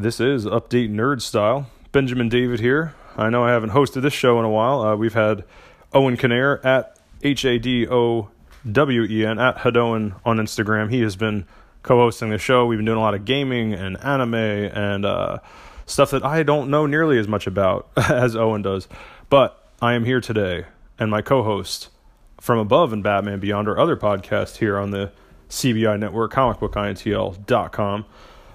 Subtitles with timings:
[0.00, 1.66] This is Update Nerd Style.
[1.92, 2.94] Benjamin David here.
[3.18, 4.80] I know I haven't hosted this show in a while.
[4.80, 5.44] Uh, we've had
[5.92, 8.30] Owen Kinnair at H A D O
[8.72, 10.90] W E N at Hadoan on Instagram.
[10.90, 11.44] He has been
[11.82, 12.64] co hosting the show.
[12.64, 15.40] We've been doing a lot of gaming and anime and uh,
[15.84, 18.88] stuff that I don't know nearly as much about as Owen does.
[19.28, 20.64] But I am here today,
[20.98, 21.90] and my co host
[22.40, 25.12] from above and Batman Beyond, our other podcast here on the
[25.50, 28.06] CBI network, comicbookintl.com.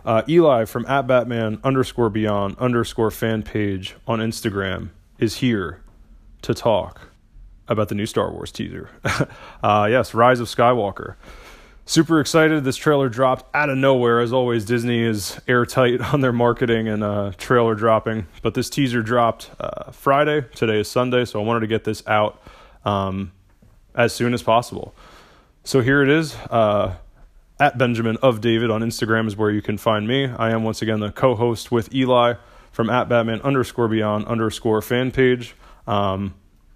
[0.05, 5.81] Uh, Eli from at Batman underscore Beyond underscore fan page on Instagram is here
[6.43, 7.09] to talk
[7.67, 8.91] about the new Star Wars teaser.
[9.63, 11.15] uh, yes, Rise of Skywalker.
[11.87, 12.63] Super excited.
[12.63, 14.19] This trailer dropped out of nowhere.
[14.19, 18.27] As always, Disney is airtight on their marketing and uh, trailer dropping.
[18.43, 20.45] But this teaser dropped uh, Friday.
[20.53, 22.39] Today is Sunday, so I wanted to get this out
[22.85, 23.31] um,
[23.95, 24.93] as soon as possible.
[25.63, 26.35] So here it is.
[26.35, 26.95] Uh,
[27.59, 30.25] at Benjamin of David on Instagram is where you can find me.
[30.25, 32.33] I am once again the co-host with Eli
[32.71, 35.55] from at Batman underscore Beyond underscore fan page.
[35.87, 36.35] Um,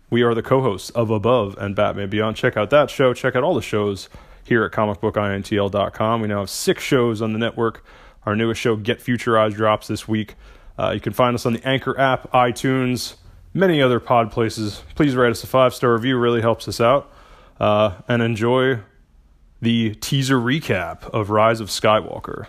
[0.09, 2.37] we are the co-hosts of Above and Batman Beyond.
[2.37, 3.13] Check out that show.
[3.13, 4.09] Check out all the shows
[4.43, 6.21] here at comicbookintl.com.
[6.21, 7.85] We now have six shows on the network.
[8.25, 10.35] Our newest show, Get Futurized, drops this week.
[10.77, 13.15] Uh, you can find us on the Anchor app, iTunes,
[13.53, 14.81] many other pod places.
[14.95, 17.11] Please write us a five star review; really helps us out.
[17.59, 18.79] Uh, and enjoy
[19.61, 22.47] the teaser recap of Rise of Skywalker.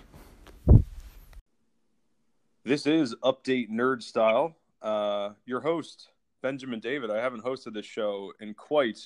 [2.64, 4.56] This is Update Nerd Style.
[4.80, 7.10] Uh, your host, Benjamin David.
[7.10, 8.98] I haven't hosted this show in quite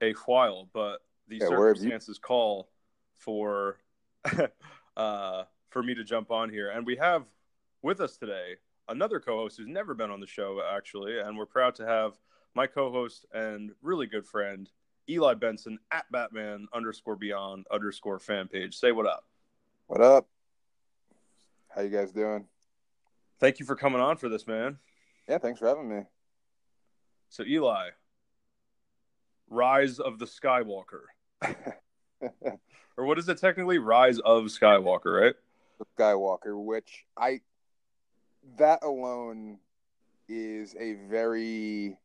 [0.00, 2.68] a while, but the yeah, circumstances call
[3.14, 3.78] for
[4.96, 6.70] uh, for me to jump on here.
[6.70, 7.24] And we have
[7.82, 8.54] with us today
[8.88, 12.12] another co-host who's never been on the show, actually, and we're proud to have
[12.54, 14.70] my co-host and really good friend,
[15.08, 18.76] Eli Benson at Batman underscore Beyond underscore fan page.
[18.76, 19.24] Say what up.
[19.86, 20.26] What up?
[21.68, 22.46] How you guys doing?
[23.40, 24.78] Thank you for coming on for this, man.
[25.28, 26.02] Yeah, thanks for having me.
[27.28, 27.88] So Eli,
[29.50, 31.02] Rise of the Skywalker.
[32.96, 33.78] or what is it technically?
[33.78, 35.34] Rise of Skywalker, right?
[35.98, 37.40] Skywalker, which I
[38.58, 39.58] that alone
[40.28, 41.98] is a very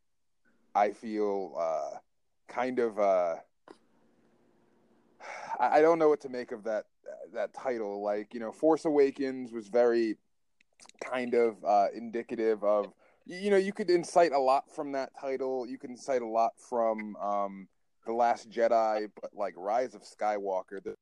[0.75, 1.97] I feel uh
[2.49, 3.35] kind of uh
[5.59, 6.85] I, don't know what to make of that
[7.33, 8.01] that title.
[8.01, 10.17] Like, you know, Force Awakens was very
[11.03, 12.93] kind of uh indicative of
[13.25, 15.67] you know, you could incite a lot from that title.
[15.67, 17.67] You can incite a lot from um
[18.05, 20.95] the Last Jedi, but like Rise of Skywalker, that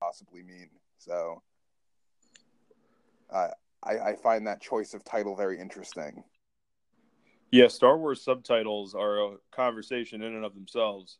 [0.00, 0.68] possibly mean.
[0.98, 1.42] So,
[3.32, 3.48] uh,
[3.82, 6.24] I I find that choice of title very interesting.
[7.52, 11.18] Yeah, Star Wars subtitles are a conversation in and of themselves.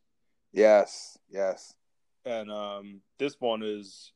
[0.50, 1.74] Yes, yes.
[2.24, 4.12] And um, this one is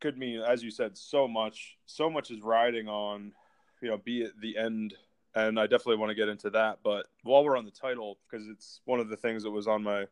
[0.00, 1.76] could mean, as you said, so much.
[1.86, 3.32] So much is riding on,
[3.80, 4.94] you know, be it the end.
[5.36, 6.80] And I definitely want to get into that.
[6.82, 9.84] But while we're on the title, because it's one of the things that was on
[9.84, 10.06] my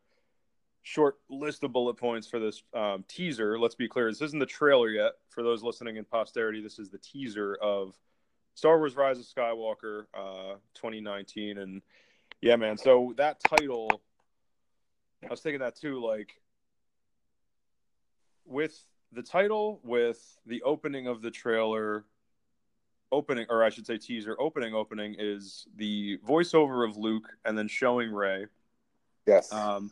[0.83, 3.59] short list of bullet points for this um, teaser.
[3.59, 5.13] Let's be clear: this isn't the trailer yet.
[5.29, 7.95] For those listening in posterity, this is the teaser of
[8.55, 11.81] Star Wars: Rise of Skywalker, uh, 2019, and
[12.41, 12.77] yeah, man.
[12.77, 14.01] So that title,
[15.23, 16.03] I was thinking that too.
[16.03, 16.39] Like
[18.45, 22.05] with the title, with the opening of the trailer,
[23.11, 27.67] opening, or I should say teaser, opening, opening is the voiceover of Luke, and then
[27.67, 28.45] showing Rey.
[29.25, 29.51] Yes.
[29.51, 29.91] Um,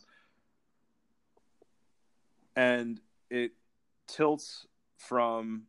[2.55, 3.51] and it
[4.07, 5.63] tilts from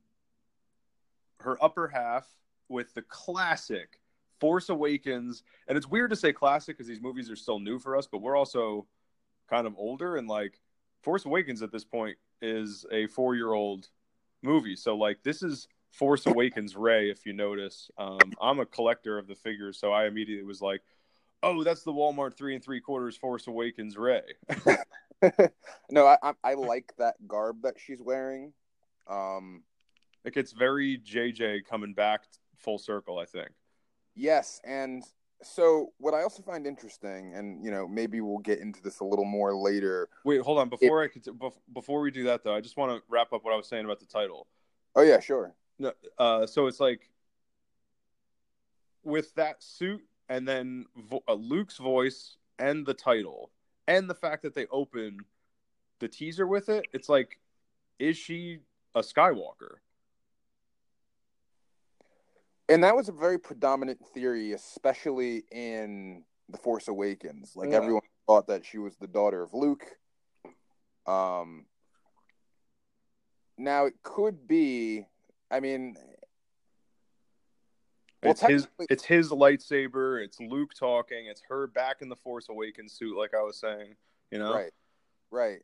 [1.40, 2.26] her upper half
[2.74, 4.00] with the classic
[4.40, 7.96] Force Awakens, and it's weird to say classic because these movies are still new for
[7.96, 8.86] us, but we're also
[9.48, 10.60] kind of older, and like
[11.02, 13.88] Force Awakens at this point is a four-year-old
[14.42, 19.16] movie, so like this is Force Awakens Rey, If you notice, um, I'm a collector
[19.16, 20.82] of the figures, so I immediately was like,
[21.44, 24.22] "Oh, that's the Walmart three and three quarters Force Awakens Rey.
[25.90, 28.52] no, I, I like that garb that she's wearing.
[29.06, 29.62] Um,
[30.24, 32.22] like it's very JJ coming back
[32.58, 33.50] full circle, I think.
[34.14, 35.02] Yes, and
[35.42, 39.04] so what I also find interesting, and you know, maybe we'll get into this a
[39.04, 40.08] little more later.
[40.24, 40.68] Wait, hold on.
[40.68, 41.38] Before it, I could,
[41.72, 43.84] before we do that though, I just want to wrap up what I was saying
[43.84, 44.46] about the title.
[44.94, 45.54] Oh yeah, sure.
[45.78, 47.10] No, uh, so it's like
[49.02, 53.50] with that suit, and then vo- uh, Luke's voice, and the title,
[53.86, 55.18] and the fact that they open
[55.98, 56.86] the teaser with it.
[56.92, 57.38] It's like,
[57.98, 58.60] is she
[58.94, 59.76] a Skywalker?
[62.68, 67.52] And that was a very predominant theory, especially in The Force Awakens.
[67.54, 67.76] Like yeah.
[67.76, 69.84] everyone thought that she was the daughter of Luke.
[71.06, 71.66] Um,
[73.58, 75.06] now it could be
[75.54, 75.96] I mean,
[78.22, 80.22] well, it's his it's his lightsaber.
[80.22, 81.26] It's Luke talking.
[81.26, 83.94] It's her back in the Force Awakens suit, like I was saying.
[84.32, 84.72] You know, right,
[85.30, 85.60] right.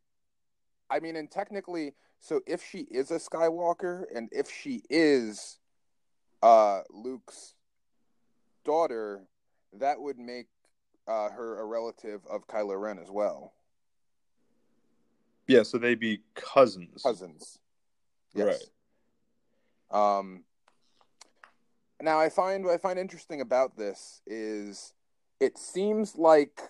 [0.89, 5.59] I mean, and technically, so if she is a Skywalker, and if she is
[6.43, 7.55] uh Luke's
[8.65, 9.27] daughter,
[9.79, 10.47] that would make
[11.09, 13.53] uh, her a relative of Kylo Ren as well,
[15.51, 15.65] yeah.
[15.65, 17.03] So they'd be cousins.
[17.03, 17.59] cousins.
[18.35, 18.67] Yes.
[19.91, 20.45] Um.
[22.01, 24.95] Now, I find what I find interesting about this is
[25.41, 26.61] it seems like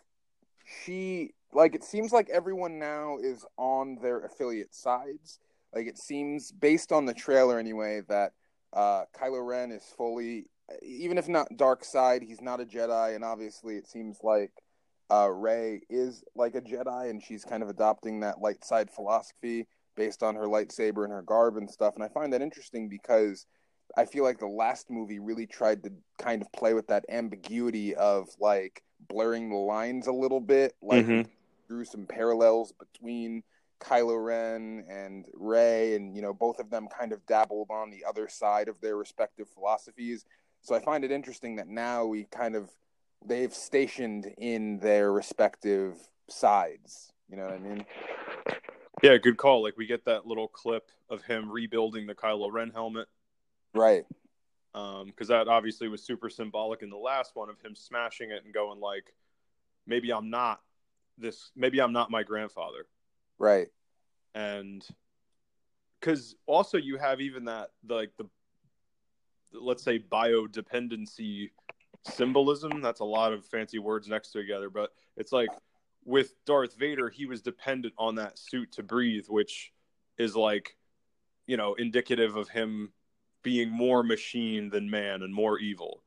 [0.82, 5.40] she like it seems like everyone now is on their affiliate sides.
[5.74, 8.32] Like it seems based on the trailer anyway that
[8.72, 10.46] uh Kylo Ren is fully
[10.82, 14.52] even if not dark side, he's not a Jedi and obviously it seems like
[15.10, 19.66] uh Rey is like a Jedi and she's kind of adopting that light side philosophy
[19.96, 23.46] based on her lightsaber and her garb and stuff and I find that interesting because
[23.96, 27.94] I feel like the last movie really tried to kind of play with that ambiguity
[27.96, 31.26] of like blurring the lines a little bit, like Mhm.
[31.68, 33.42] drew some parallels between
[33.80, 38.04] Kylo Ren and Rey, and you know both of them kind of dabbled on the
[38.06, 40.24] other side of their respective philosophies.
[40.62, 42.70] So I find it interesting that now we kind of
[43.24, 45.96] they've stationed in their respective
[46.28, 47.12] sides.
[47.28, 47.84] You know what I mean?
[49.02, 49.62] Yeah, good call.
[49.62, 53.08] Like we get that little clip of him rebuilding the Kylo Ren helmet.
[53.74, 54.04] Right.
[54.74, 58.44] Um, because that obviously was super symbolic in the last one of him smashing it
[58.44, 59.12] and going like,
[59.86, 60.60] maybe I'm not
[61.18, 61.50] this.
[61.56, 62.86] Maybe I'm not my grandfather.
[63.40, 63.68] Right.
[64.34, 64.86] and
[65.98, 68.26] because also you have even that like the
[69.52, 71.50] let's say biodependency
[72.06, 75.48] symbolism that's a lot of fancy words next to together but it's like
[76.04, 79.72] with darth vader he was dependent on that suit to breathe which
[80.18, 80.76] is like
[81.46, 82.92] you know indicative of him
[83.42, 86.02] being more machine than man and more evil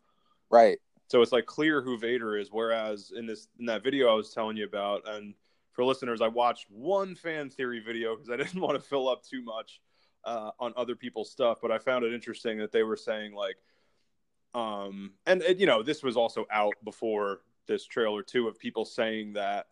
[0.49, 0.77] Right.
[1.07, 2.49] so it's like clear who Vader is.
[2.51, 5.33] Whereas in this in that video I was telling you about, and
[5.73, 9.23] for listeners, I watched one fan theory video because I didn't want to fill up
[9.23, 9.81] too much
[10.23, 11.59] uh, on other people's stuff.
[11.61, 13.57] But I found it interesting that they were saying like,
[14.53, 18.85] um, and, and you know this was also out before this trailer too of people
[18.85, 19.67] saying that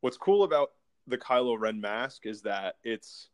[0.00, 0.70] what's cool about
[1.06, 3.28] the Kylo Ren mask is that it's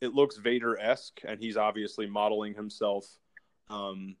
[0.00, 3.06] it looks Vader esque, and he's obviously modeling himself.
[3.68, 4.16] Um,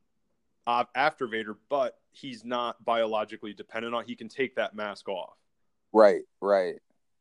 [0.66, 4.04] after Vader, but he's not biologically dependent on.
[4.04, 5.41] He can take that mask off.
[5.92, 6.22] Right.
[6.40, 6.76] Right.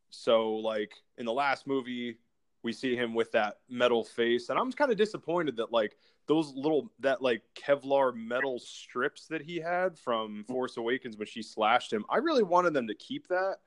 [0.09, 2.17] So, like in the last movie,
[2.63, 5.95] we see him with that metal face, and I'm kind of disappointed that like
[6.27, 11.41] those little that like Kevlar metal strips that he had from Force Awakens when she
[11.41, 12.05] slashed him.
[12.09, 13.57] I really wanted them to keep that.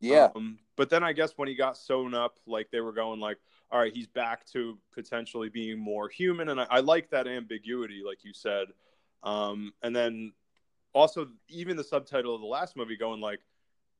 [0.00, 0.30] Yeah.
[0.34, 3.38] Um, but then I guess when he got sewn up, like they were going like,
[3.70, 8.02] all right, he's back to potentially being more human, and I, I like that ambiguity,
[8.06, 8.68] like you said.
[9.22, 10.32] Um, and then
[10.92, 13.40] also even the subtitle of the last movie going like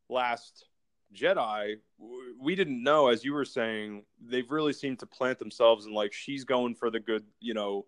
[0.08, 0.66] last
[1.14, 1.76] jedi
[2.40, 6.12] we didn't know as you were saying they've really seemed to plant themselves in like
[6.12, 7.86] she's going for the good you know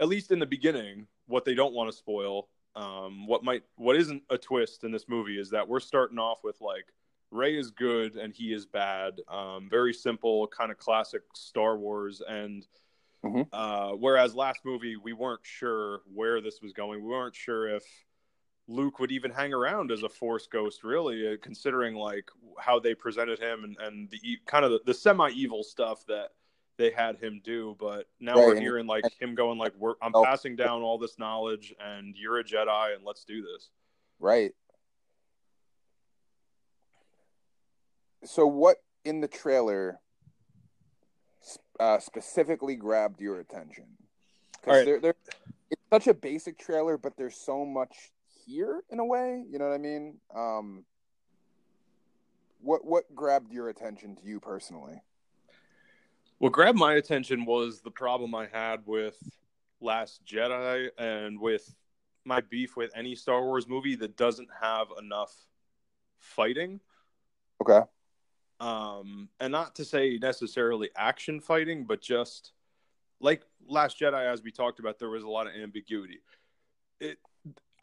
[0.00, 2.48] at least in the beginning what they don't want to spoil.
[2.74, 6.38] Um, what might what isn't a twist in this movie is that we're starting off
[6.42, 6.86] with like
[7.30, 9.20] rey is good and he is bad.
[9.28, 12.22] Um, very simple kind of classic star wars.
[12.26, 12.66] And
[13.24, 13.46] Mhm.
[13.52, 17.02] uh, whereas last movie we weren't sure where this was going.
[17.02, 17.84] We weren't sure if
[18.68, 22.28] Luke would even hang around as a Force ghost, really, uh, considering like
[22.58, 26.06] how they presented him and, and the e- kind of the, the semi evil stuff
[26.06, 26.28] that
[26.78, 27.76] they had him do.
[27.78, 30.24] But now Right, we're hearing like him going like, "We're I'm Oh.
[30.24, 33.70] passing down all this knowledge, and you're a Jedi, and let's do this."
[34.20, 34.52] Right.
[38.24, 39.98] So, what in the trailer
[41.80, 43.86] uh, specifically grabbed your attention?
[44.66, 44.84] All right.
[44.84, 45.14] Because there,
[45.70, 48.12] it's such a basic trailer, but there's so much
[48.46, 49.44] here in a way.
[49.50, 50.18] You know what I mean?
[50.34, 50.84] Um,
[52.60, 55.02] what what grabbed your attention to you personally?
[56.38, 59.16] What grabbed my attention was the problem I had with
[59.80, 61.74] Last Jedi and with
[62.24, 65.34] my beef with any Star Wars movie that doesn't have enough
[66.18, 66.80] fighting.
[67.60, 67.80] Okay.
[68.60, 72.52] um, and not to say necessarily action fighting, but just
[73.20, 76.20] like Last Jedi, as we talked about, there was a lot of ambiguity.
[77.00, 77.18] It,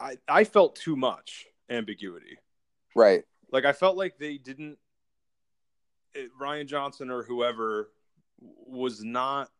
[0.00, 2.38] I, I felt too much ambiguity.
[2.96, 3.24] Right.
[3.52, 4.78] Like I felt like they didn't.
[6.14, 7.90] It, Rian Johnson or whoever
[8.40, 9.50] was not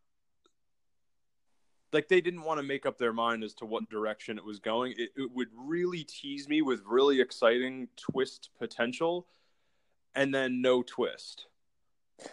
[1.93, 4.59] like they didn't want to make up their mind as to what direction it was
[4.59, 4.95] going.
[4.97, 9.27] It, it would really tease me with really exciting twist potential,
[10.15, 11.47] and then no twist.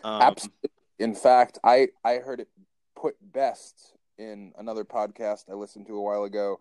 [0.03, 0.69] Um, Absolutely.
[0.99, 2.49] In fact, I I heard it
[2.95, 6.59] put best in another podcast I listened to a while ago.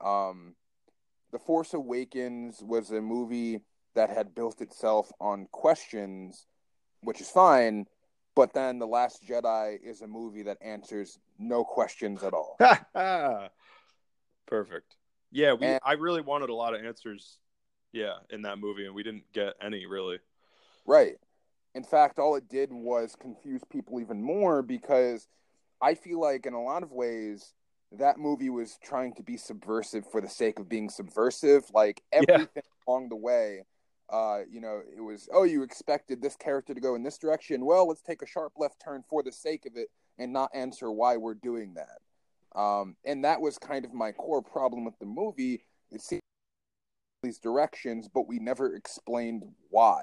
[0.00, 0.54] Um,
[1.32, 3.62] the Force Awakens was a movie
[3.94, 6.46] that had built itself on questions,
[7.02, 7.86] which is fine.
[8.34, 12.56] But then The Last Jedi is a movie that answers no questions at all.
[14.46, 14.96] Perfect.
[15.30, 15.66] Yeah, we.
[15.66, 17.38] And- I really wanted a lot of answers.
[17.92, 20.18] Yeah, in that movie, and we didn't get any really.
[20.86, 21.16] Right.
[21.74, 25.28] In fact, all it did was confuse people even more because
[25.80, 27.52] I feel like, in a lot of ways,
[27.98, 31.64] that movie was trying to be subversive for the sake of being subversive.
[31.72, 32.20] Like Yeah.
[32.22, 33.64] everything along the way,
[34.08, 37.64] uh, you know, it was, oh, you expected this character to go in this direction.
[37.64, 40.90] Well, let's take a sharp left turn for the sake of it and not answer
[40.90, 42.58] why we're doing that.
[42.58, 45.64] Um, and that was kind of my core problem with the movie.
[45.90, 46.20] It seemed
[47.22, 50.02] these directions, but we never explained why.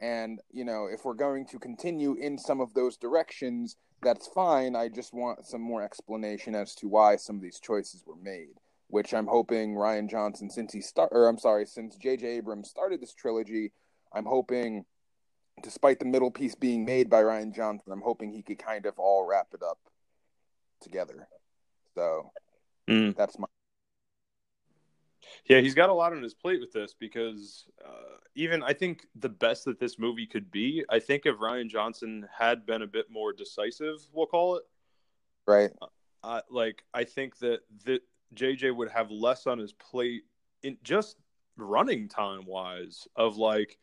[0.00, 4.76] And, you know, if we're going to continue in some of those directions, that's fine.
[4.76, 8.54] I just want some more explanation as to why some of these choices were made,
[8.88, 12.26] which I'm hoping Rian Johnson, since he start, or I'm sorry, since J.J.
[12.26, 13.72] Abrams started this trilogy,
[14.12, 14.84] I'm hoping,
[15.62, 18.98] despite the middle piece being made by Rian Johnson, I'm hoping he could kind of
[18.98, 19.78] all wrap it up
[20.80, 21.26] together.
[21.94, 22.32] So
[22.88, 23.16] Mm.
[23.16, 23.46] that's my
[25.48, 29.06] Yeah, he's got a lot on his plate with this because uh, even I think
[29.14, 32.86] the best that this movie could be, I think if Rian Johnson had been a
[32.86, 34.64] bit more decisive, we'll call it,
[35.46, 35.70] right.
[36.22, 38.00] uh, like I think that that
[38.34, 40.24] JJ would have less on his plate
[40.62, 41.16] in just
[41.56, 43.78] running time wise of like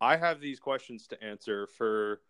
[0.00, 2.20] I have these questions to answer for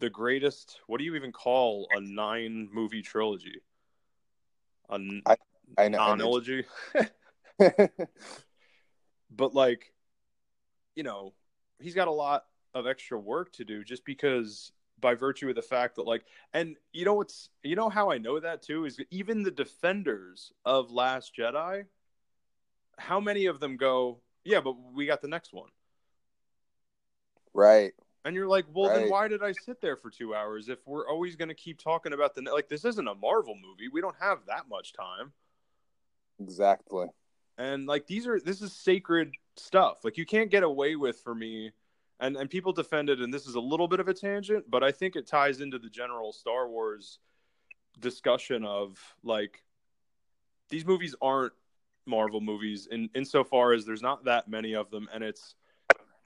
[0.00, 3.60] the greatest what do you even call a nine movie trilogy?
[4.90, 5.36] A I-
[5.78, 5.98] I know.
[5.98, 6.64] non-ology?
[9.30, 9.92] but like
[10.96, 11.32] you know
[11.80, 12.44] he's got a lot
[12.74, 16.76] of extra work to do just because by virtue of the fact that like and
[16.92, 20.90] you know what's you know how i know that too is even the defenders of
[20.90, 21.84] last jedi
[22.98, 25.68] how many of them go yeah but we got the next one
[27.52, 27.92] right.
[28.24, 31.08] and you're like well then why did i sit there for two hours if we're
[31.08, 34.16] always going to keep talking about the like this isn't a marvel movie we don't
[34.20, 35.32] have that much time
[36.40, 37.06] Exactly.
[37.58, 40.04] And like these are this is sacred stuff.
[40.04, 41.72] Like you can't get away with for me
[42.20, 44.84] and and people defend it and this is a little bit of a tangent but
[44.84, 47.18] i think it ties into the general star wars
[47.98, 49.64] discussion of like
[50.68, 51.52] these movies aren't
[52.06, 55.54] marvel movies in insofar as there's not that many of them and it's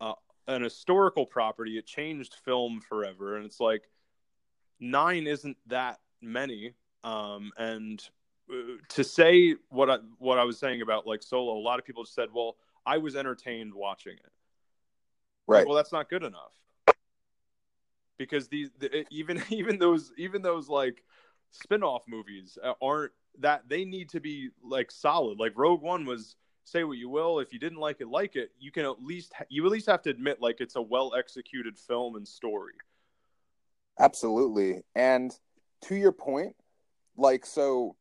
[0.00, 0.14] uh,
[0.46, 1.78] an historical property.
[1.78, 3.88] It changed film forever and it's like
[4.80, 8.02] nine isn't that many um and
[8.88, 12.04] to say what I what I was saying about like solo, a lot of people
[12.04, 14.32] said, "Well, I was entertained watching it."
[15.46, 15.66] Right.
[15.66, 16.52] Well, that's not good enough
[18.18, 21.02] because these the, even even those even those like
[21.50, 25.38] spin-off movies uh, aren't that they need to be like solid.
[25.38, 28.50] Like Rogue One was say what you will, if you didn't like it, like it.
[28.58, 31.78] You can at least you at least have to admit like it's a well executed
[31.78, 32.74] film and story.
[33.98, 34.82] Absolutely.
[34.94, 35.32] And
[35.82, 36.54] to your point,
[37.16, 37.96] like so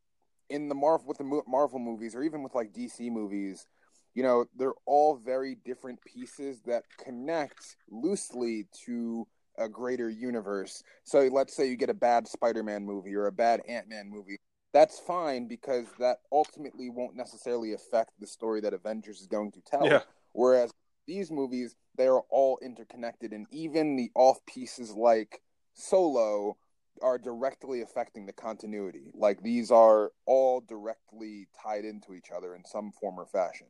[0.49, 3.65] in the Marvel with the Marvel movies or even with like DC movies,
[4.13, 9.27] you know, they're all very different pieces that connect loosely to
[9.57, 10.83] a greater universe.
[11.03, 14.37] So let's say you get a bad Spider-Man movie or a bad Ant-Man movie.
[14.73, 19.61] That's fine because that ultimately won't necessarily affect the story that Avengers is going to
[19.61, 19.85] tell.
[19.85, 20.01] Yeah.
[20.33, 20.71] Whereas
[21.07, 25.41] these movies, they are all interconnected, and even the off pieces like
[25.73, 26.57] Solo
[27.01, 29.11] are directly affecting the continuity.
[29.13, 33.67] Like these are all directly tied into each other in some form or fashion.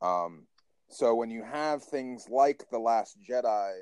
[0.00, 0.46] Um,
[0.88, 3.72] so when you have things like The Last Jedi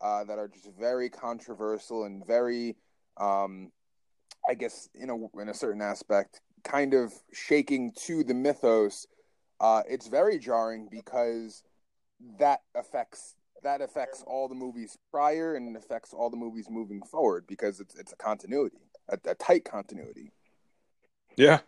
[0.00, 2.76] uh, that are just very controversial and very,
[3.16, 3.72] um,
[4.48, 9.06] I guess, in a in a certain aspect, kind of shaking to the mythos,
[9.60, 11.62] uh, it's very jarring because
[12.38, 13.34] that affects
[13.66, 17.96] that affects all the movies prior and affects all the movies moving forward because it's
[17.96, 20.30] it's a continuity, a, a tight continuity.
[21.36, 21.58] Yeah.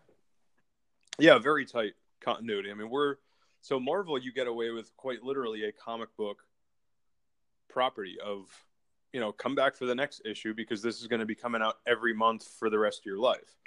[1.19, 2.71] Yeah, very tight continuity.
[2.71, 3.17] I mean, we're
[3.63, 6.45] so Marvel you get away with quite literally a comic book
[7.69, 8.47] property of,
[9.13, 11.63] you know, come back for the next issue because this is going to be coming
[11.63, 13.59] out every month for the rest of your life.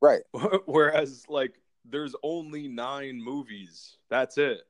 [0.00, 0.22] Right.
[0.66, 3.96] Whereas like there's only 9 movies.
[4.08, 4.60] That's it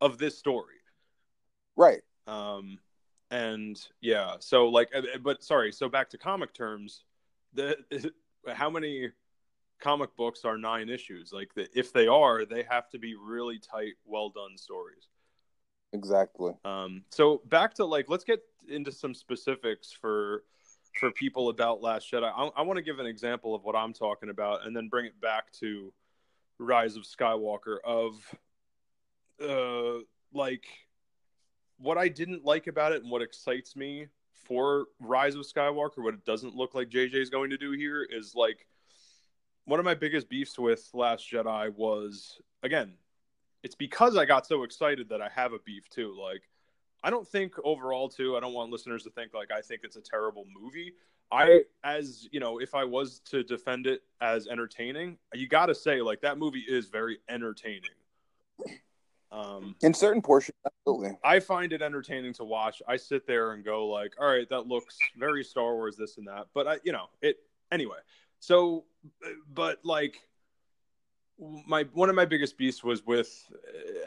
[0.00, 0.77] of this story.
[1.78, 2.02] Right.
[2.26, 2.78] Um,
[3.30, 7.04] and yeah, so like, uh, but sorry, so back to comic terms,
[7.54, 7.76] the
[8.52, 9.10] how many
[9.80, 11.32] comic books are nine issues?
[11.32, 15.08] Like, the, if they are, they have to be really tight, well done stories.
[15.92, 16.52] Exactly.
[16.64, 20.42] Um, so back to like, let's get into some specifics for
[20.98, 22.24] for people about Last Jedi.
[22.24, 25.06] I, I want to give an example of what I'm talking about, and then bring
[25.06, 25.92] it back to
[26.58, 27.76] Rise of Skywalker.
[27.84, 28.14] Of
[29.40, 30.66] uh, like
[31.78, 34.06] what I didn't like about it and what excites me
[34.44, 38.06] for Rise of Skywalker, what it doesn't look like JJ is going to do here
[38.08, 38.66] is like
[39.64, 42.94] one of my biggest beefs with Last Jedi was again,
[43.62, 46.16] it's because I got so excited that I have a beef too.
[46.20, 46.42] Like
[47.02, 49.96] I don't think overall too, I don't want listeners to think like I think it's
[49.96, 50.94] a terrible movie.
[51.30, 55.74] I as you know, if I was to defend it as entertaining, you got to
[55.74, 57.90] say like that movie is very entertaining.
[59.30, 61.18] Um, in certain portions, absolutely.
[61.22, 62.80] I find it entertaining to watch.
[62.88, 66.26] I sit there and go like, "All right, that looks very Star Wars, this and
[66.28, 67.36] that." But I, you know, it
[67.70, 67.98] anyway.
[68.40, 68.84] So,
[69.52, 70.16] but like,
[71.66, 73.30] my one of my biggest beasts was with,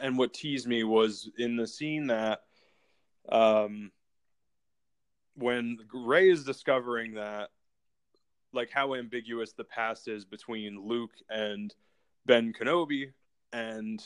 [0.00, 2.42] and what teased me was in the scene that,
[3.28, 3.92] um,
[5.36, 7.50] when Rey is discovering that,
[8.52, 11.72] like how ambiguous the past is between Luke and
[12.26, 13.12] Ben Kenobi,
[13.52, 14.02] and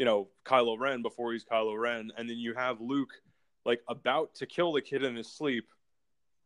[0.00, 3.12] you know Kylo Ren before he's Kylo Ren, and then you have Luke
[3.66, 5.68] like about to kill the kid in his sleep,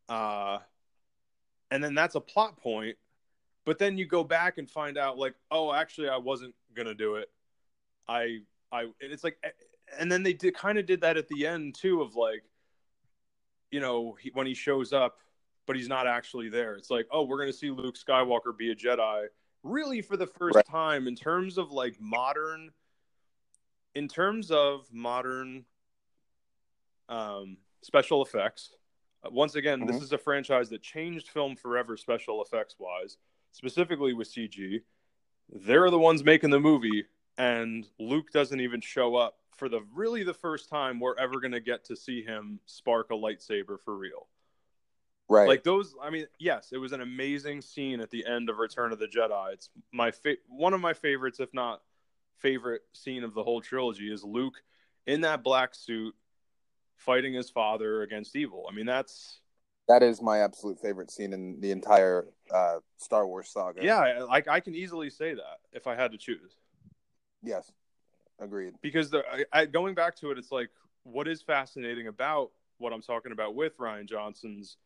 [0.08, 0.58] uh,
[1.70, 2.96] and then that's a plot point.
[3.64, 7.14] But then you go back and find out like, oh, actually, I wasn't gonna do
[7.14, 7.30] it.
[8.08, 8.40] I,
[8.72, 9.38] I, it's like,
[10.00, 12.42] and then they did kind of did that at the end too of like,
[13.70, 15.18] you know, he, when he shows up,
[15.68, 16.74] but he's not actually there.
[16.74, 19.26] It's like, oh, we're gonna see Luke Skywalker be a Jedi,
[19.62, 20.66] really for the first right.
[20.66, 22.72] time in terms of like modern
[23.94, 25.64] in terms of modern
[27.08, 28.74] um, special effects,
[29.24, 29.92] uh, once again, mm-hmm.
[29.92, 33.16] this is a franchise that changed film forever, special effects wise,
[33.52, 34.82] specifically with CG.
[35.52, 37.04] They're the ones making the movie,
[37.38, 41.52] and Luke doesn't even show up for the really the first time we're ever going
[41.52, 44.26] to get to see him spark a lightsaber for real.
[45.28, 45.48] Right.
[45.48, 48.92] Like those I mean, yes, it was an amazing scene at the end of Return
[48.92, 49.52] of the Jedi.
[49.54, 51.80] It's my fa- one of my favorites if not
[52.38, 54.62] favorite scene of the whole trilogy is Luke
[55.06, 56.14] in that black suit
[56.96, 58.66] fighting his father against evil.
[58.70, 59.40] I mean, that's
[59.88, 63.84] that is my absolute favorite scene in the entire uh, Star Wars saga.
[63.84, 66.56] Yeah, like I can easily say that if I had to choose.
[67.42, 67.70] Yes,
[68.40, 68.74] agreed.
[68.80, 70.70] Because the, I, going back to it, it's like
[71.02, 74.78] what is fascinating about what I'm talking about with Rian Johnson's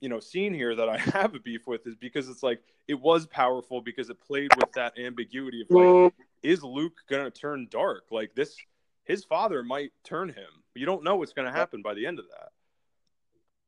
[0.00, 3.00] you know scene here that I have a beef with is because it's like it
[3.00, 8.04] was powerful because it played with that ambiguity of like is Luke gonna turn dark?
[8.10, 8.56] Like this
[9.04, 10.62] his father might turn him.
[10.74, 12.50] You don't know what's gonna happen by the end of that.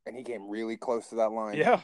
[0.06, 1.56] And he came really close to that line.
[1.56, 1.80] Yeah.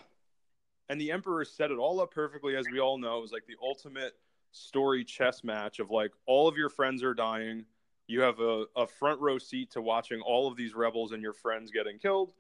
[0.89, 3.19] And the emperor set it all up perfectly as we all know.
[3.19, 4.15] It was like the ultimate
[4.53, 7.65] story chess match of like all of your friends are dying.
[8.07, 11.33] You have a, a front row seat to watching all of these rebels and your
[11.33, 12.33] friends getting killed.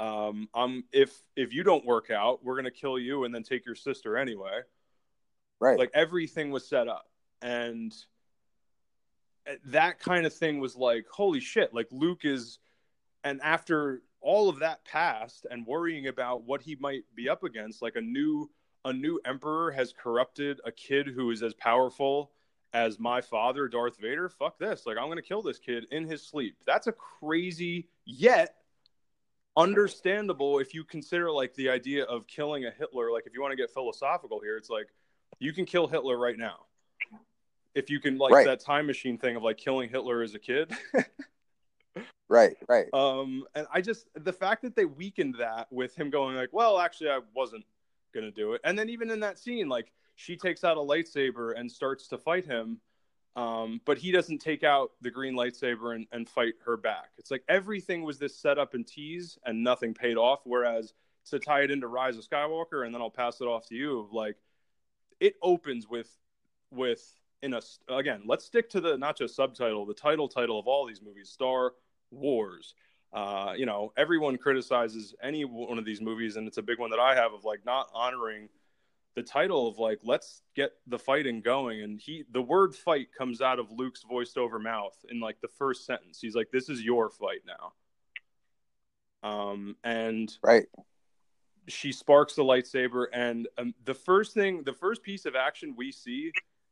[0.00, 3.66] Um, I'm if if you don't work out, we're gonna kill you and then take
[3.66, 4.60] your sister anyway.
[5.60, 5.78] Right.
[5.78, 7.07] Like everything was set up,
[7.42, 7.94] and
[9.48, 11.74] uh, that kind of thing was like, holy shit!
[11.74, 12.58] Like Luke is,
[13.24, 17.82] and after all of that passed, and worrying about what he might be up against,
[17.82, 18.50] like a new
[18.84, 22.30] a new emperor has corrupted a kid who is as powerful
[22.72, 24.28] as my father, Darth Vader.
[24.28, 24.86] Fuck this!
[24.86, 26.56] Like I'm gonna kill this kid in his sleep.
[26.66, 28.54] That's a crazy yet
[29.56, 33.10] understandable if you consider like the idea of killing a Hitler.
[33.10, 34.88] Like if you want to get philosophical here, it's like
[35.38, 36.67] you can kill Hitler right now.
[37.74, 38.46] If you can like right.
[38.46, 40.72] that time machine thing of like killing Hitler as a kid.
[42.28, 42.86] right, right.
[42.92, 46.78] Um, and I just the fact that they weakened that with him going like, well,
[46.78, 47.64] actually, I wasn't
[48.14, 51.58] gonna do it, and then even in that scene, like she takes out a lightsaber
[51.58, 52.80] and starts to fight him
[53.38, 57.10] um, but he doesn't take out the green lightsaber and, and fight her back.
[57.18, 60.40] It's like everything was this setup and tease, and nothing paid off.
[60.42, 60.92] Whereas
[61.26, 64.08] to tie it into Rise of Skywalker, and then I'll pass it off to you.
[64.12, 64.34] Like
[65.20, 66.10] it opens with
[66.72, 68.22] with in a again.
[68.26, 71.72] Let's stick to the not just subtitle, the title title of all these movies: Star
[72.10, 72.74] Wars.
[73.12, 76.90] Uh, you know, everyone criticizes any one of these movies, and it's a big one
[76.90, 78.48] that I have of like not honoring
[79.18, 83.40] the title of like let's get the fighting going and he the word fight comes
[83.40, 86.82] out of luke's voiced over mouth in like the first sentence he's like this is
[86.82, 87.72] your fight now
[89.28, 90.66] um and right
[91.66, 95.90] she sparks the lightsaber and um, the first thing the first piece of action we
[95.90, 96.30] see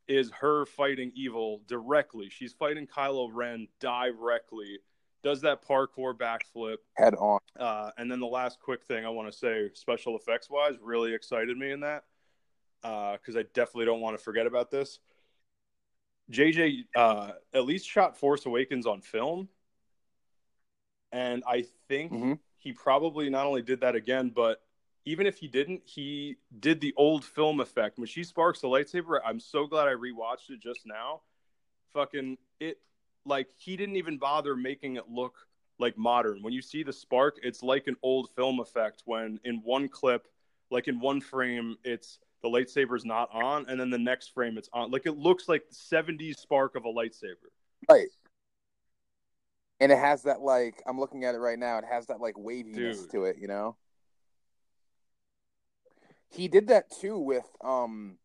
[0.09, 4.79] is her fighting evil directly she's fighting kylo ren directly
[5.23, 9.31] does that parkour backflip head on uh, and then the last quick thing i want
[9.31, 12.05] to say special effects wise really excited me in that
[12.83, 14.99] because uh, I definitely don't want to forget about this.
[16.33, 19.49] JJ uh, at least shot Force Awakens on film,
[21.12, 22.33] and I think mm-hmm.
[22.57, 24.61] he probably not only did that again, but
[25.07, 27.97] even if he didn't, he did the old film effect.
[27.97, 31.23] When she sparks the lightsaber, I'm so glad I rewatched it just now.
[31.95, 32.79] Fucking it
[33.25, 35.37] like he didn't even bother making it look
[35.79, 36.42] like modern.
[36.42, 40.27] When you see the spark, it's like an old film effect when in one clip,
[40.71, 44.69] like in one frame, it's the lightsaber's not on, and then the next frame it's
[44.73, 44.90] on.
[44.90, 47.49] Like it looks like the 70s spark of a lightsaber.
[47.88, 48.09] Right.
[49.79, 52.37] And it has that like I'm looking at it right now, it has that like
[52.37, 53.11] waviness Dude.
[53.12, 53.77] to it, you know?
[56.29, 58.19] He did that too with um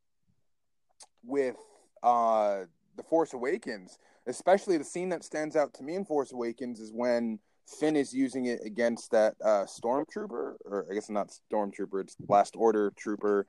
[1.24, 1.58] with
[2.04, 2.62] uh
[2.98, 6.92] The Force Awakens especially the scene that stands out to me in Force Awakens is
[6.94, 7.40] when
[7.80, 12.56] Finn is using it against that uh, stormtrooper, or I guess not stormtrooper, it's Last
[12.56, 13.46] Order trooper.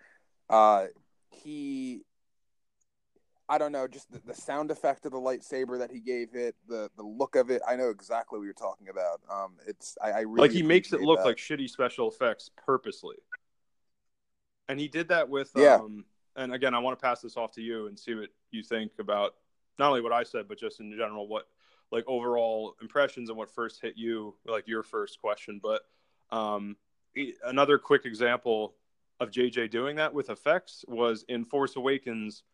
[0.48, 0.86] Uh,
[1.30, 2.02] he,
[3.48, 6.54] I don't know, just the, the, sound effect of the lightsaber that he gave it,
[6.68, 7.62] the the look of it.
[7.66, 9.20] I know exactly what you're talking about.
[9.30, 11.26] Um, it's I, I really like he makes it look that.
[11.26, 13.16] like shitty special effects purposely,
[14.72, 15.76] and he did that with yeah.
[15.76, 16.04] Um,
[16.34, 18.92] and again, I want to pass this off to you and see what you think
[18.98, 19.34] about
[19.78, 21.46] not only what I said, but just in general, what
[21.90, 25.60] like overall impressions and what first hit you, like your first question.
[25.62, 25.82] But
[26.34, 26.76] um,
[27.44, 28.74] another quick example
[29.20, 32.44] of JJ doing that with effects was in Force Awakens.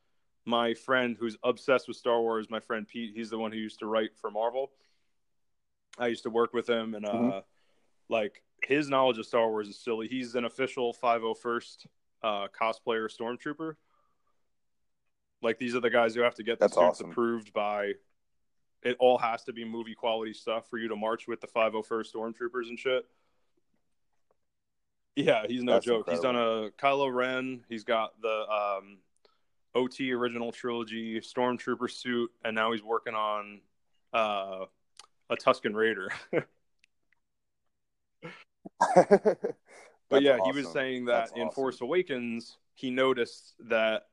[0.44, 3.78] My friend who's obsessed with Star Wars, my friend Pete, he's the one who used
[3.78, 4.72] to write for Marvel.
[5.98, 7.38] I used to work with him, and uh, mm-hmm.
[8.08, 10.08] like his knowledge of Star Wars is silly.
[10.08, 11.86] He's an official 501st
[12.22, 13.74] uh, cosplayer stormtrooper.
[15.42, 17.10] Like these are the guys who have to get the That's suits awesome.
[17.10, 17.92] approved by.
[18.82, 22.12] It all has to be movie quality stuff for you to march with the 501st
[22.14, 23.04] Stormtroopers and shit.
[25.16, 26.08] Yeah, he's no That's joke.
[26.08, 26.12] Incredible.
[26.12, 27.64] He's done a Kylo Ren.
[27.68, 28.98] He's got the um,
[29.74, 33.60] OT original trilogy Stormtrooper suit, and now he's working on
[34.14, 34.66] uh,
[35.28, 36.10] a Tusken Raider.
[40.08, 40.54] but yeah, awesome.
[40.54, 41.54] he was saying that That's in awesome.
[41.54, 44.04] Force Awakens, he noticed that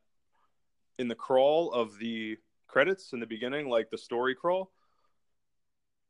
[0.97, 4.71] in the crawl of the credits in the beginning, like the story crawl,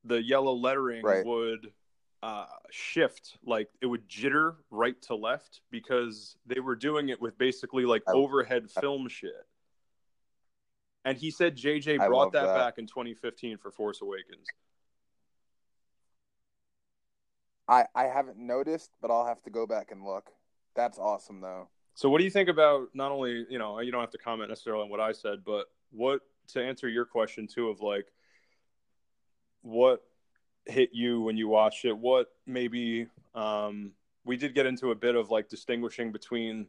[0.03, 1.25] the yellow lettering right.
[1.25, 1.71] would
[2.23, 7.37] uh, shift, like it would jitter right to left because they were doing it with
[7.37, 9.45] basically like I, overhead I, film shit.
[11.03, 14.47] And he said JJ brought that, that back in 2015 for Force Awakens.
[17.67, 20.31] I I haven't noticed, but I'll have to go back and look.
[20.75, 21.69] That's awesome though.
[21.95, 24.49] So, what do you think about not only you know you don't have to comment
[24.49, 28.07] necessarily on what I said, but what to answer your question too of like
[29.61, 30.03] what
[30.65, 31.97] hit you when you watched it?
[31.97, 33.93] What maybe um,
[34.25, 36.67] we did get into a bit of like distinguishing between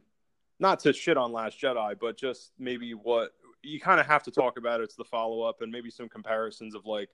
[0.59, 3.31] not to shit on Last Jedi, but just maybe what
[3.61, 4.81] you kind of have to talk about.
[4.81, 7.09] It's the follow up and maybe some comparisons of like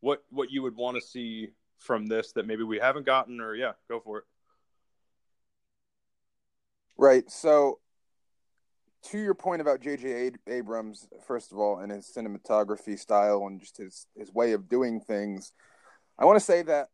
[0.00, 3.54] what what you would want to see from this that maybe we haven't gotten, or
[3.54, 4.24] yeah, go for it.
[6.96, 7.30] Right.
[7.30, 7.78] So,
[9.10, 10.32] to your point about J.J.
[10.48, 15.00] Abrams, first of all, and his cinematography style and just his his way of doing
[15.00, 15.52] things,
[16.18, 16.88] I want to say that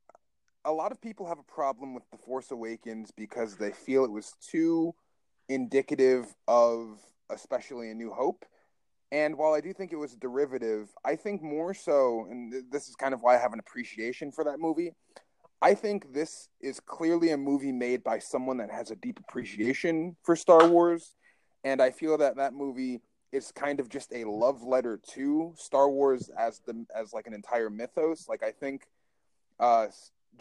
[0.65, 4.11] a lot of people have a problem with The Force Awakens because they feel it
[4.11, 4.95] was too
[5.49, 6.99] indicative of,
[7.31, 8.45] especially A New Hope.
[9.13, 12.97] And while I do think it was derivative, I think more so, and this is
[12.97, 14.95] kind of why I have an appreciation for that movie.
[15.61, 20.17] I think this is clearly a movie made by someone that has a deep appreciation
[20.23, 21.15] for Star Wars,
[21.63, 25.91] and I feel that that movie is kind of just a love letter to Star
[25.91, 28.31] Wars as the as like an entire mythos.
[28.31, 28.87] Like I think
[29.61, 29.89] uh,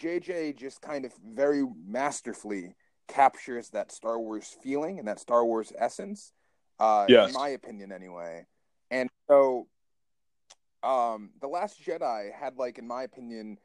[0.02, 2.76] JJ just kind of very masterfully
[3.10, 6.32] captures that Star Wars feeling and that Star Wars essence.
[6.80, 7.28] Uh, yes.
[7.28, 8.44] in my opinion, anyway.
[8.92, 9.68] And so,
[10.84, 13.58] um, the Last Jedi had like, in my opinion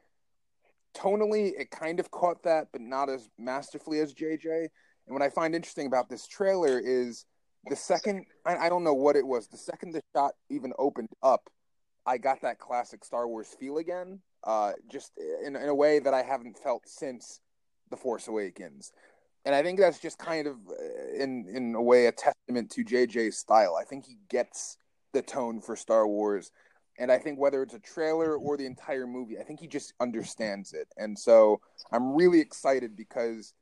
[0.95, 4.67] tonally, it kind of caught that, but not as masterfully as JJ.
[5.07, 7.25] And what I find interesting about this trailer is
[7.69, 9.47] the second I, I, don't know what it was.
[9.47, 11.49] The second the shot even opened up,
[12.05, 15.11] I got that classic Star Wars feel again, uh, just
[15.45, 17.41] in, in a way that I haven't felt since
[17.89, 18.91] The Force Awakens.
[19.45, 22.83] And I think that's just kind of, uh, in in a way, a testament to
[22.83, 23.77] JJ's style.
[23.79, 24.77] I think he gets
[25.13, 26.51] the tone for Star Wars
[26.99, 29.93] and I think whether it's a trailer or the entire movie, I think he just
[29.99, 30.87] understands it.
[30.97, 33.53] And so I'm really excited because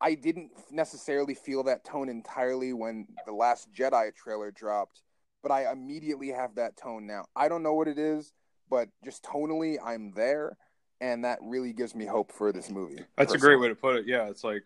[0.00, 5.02] I didn't necessarily feel that tone entirely when the last Jedi trailer dropped,
[5.42, 7.24] but I immediately have that tone now.
[7.34, 8.32] I don't know what it is,
[8.70, 10.56] but just tonally, I'm there.
[11.00, 12.96] And that really gives me hope for this movie.
[13.16, 13.36] That's personally.
[13.36, 14.06] a great way to put it.
[14.06, 14.64] Yeah, it's like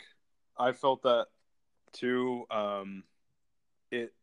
[0.58, 1.26] I felt that
[1.92, 2.44] too.
[2.50, 3.04] Um,
[3.90, 4.14] it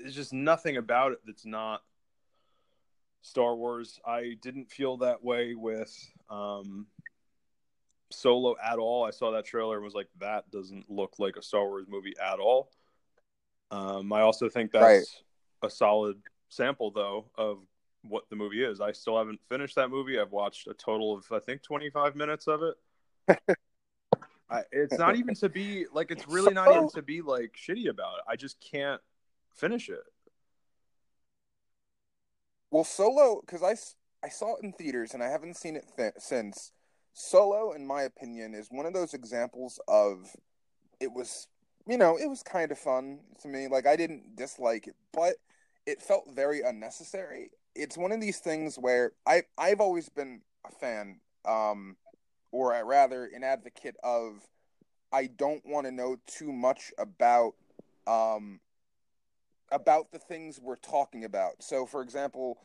[0.00, 1.82] there's just nothing about it that's not
[3.22, 4.00] Star Wars.
[4.06, 5.94] I didn't feel that way with
[6.30, 6.86] um,
[8.10, 9.04] Solo at all.
[9.04, 12.14] I saw that trailer and was like, that doesn't look like a Star Wars movie
[12.22, 12.70] at all.
[13.70, 15.04] Um, I also think that's right.
[15.62, 16.16] a solid
[16.48, 17.58] sample, though, of
[18.02, 18.80] what the movie is.
[18.80, 20.18] I still haven't finished that movie.
[20.18, 23.38] I've watched a total of, I think, 25 minutes of it.
[24.50, 27.90] I, it's not even to be like, it's really not even to be like shitty
[27.90, 28.24] about it.
[28.26, 29.02] I just can't
[29.54, 30.04] finish it.
[32.70, 36.14] Well, Solo, because I, I saw it in theaters and I haven't seen it th-
[36.18, 36.72] since.
[37.12, 40.36] Solo, in my opinion, is one of those examples of
[41.00, 41.48] it was,
[41.86, 43.68] you know, it was kind of fun to me.
[43.68, 45.34] Like, I didn't dislike it, but
[45.86, 47.50] it felt very unnecessary.
[47.74, 51.96] It's one of these things where I, I've always been a fan, um,
[52.52, 54.46] or I rather an advocate of
[55.12, 57.54] I don't want to know too much about
[58.06, 58.60] um,
[59.70, 61.62] about the things we're talking about.
[61.62, 62.58] So, for example,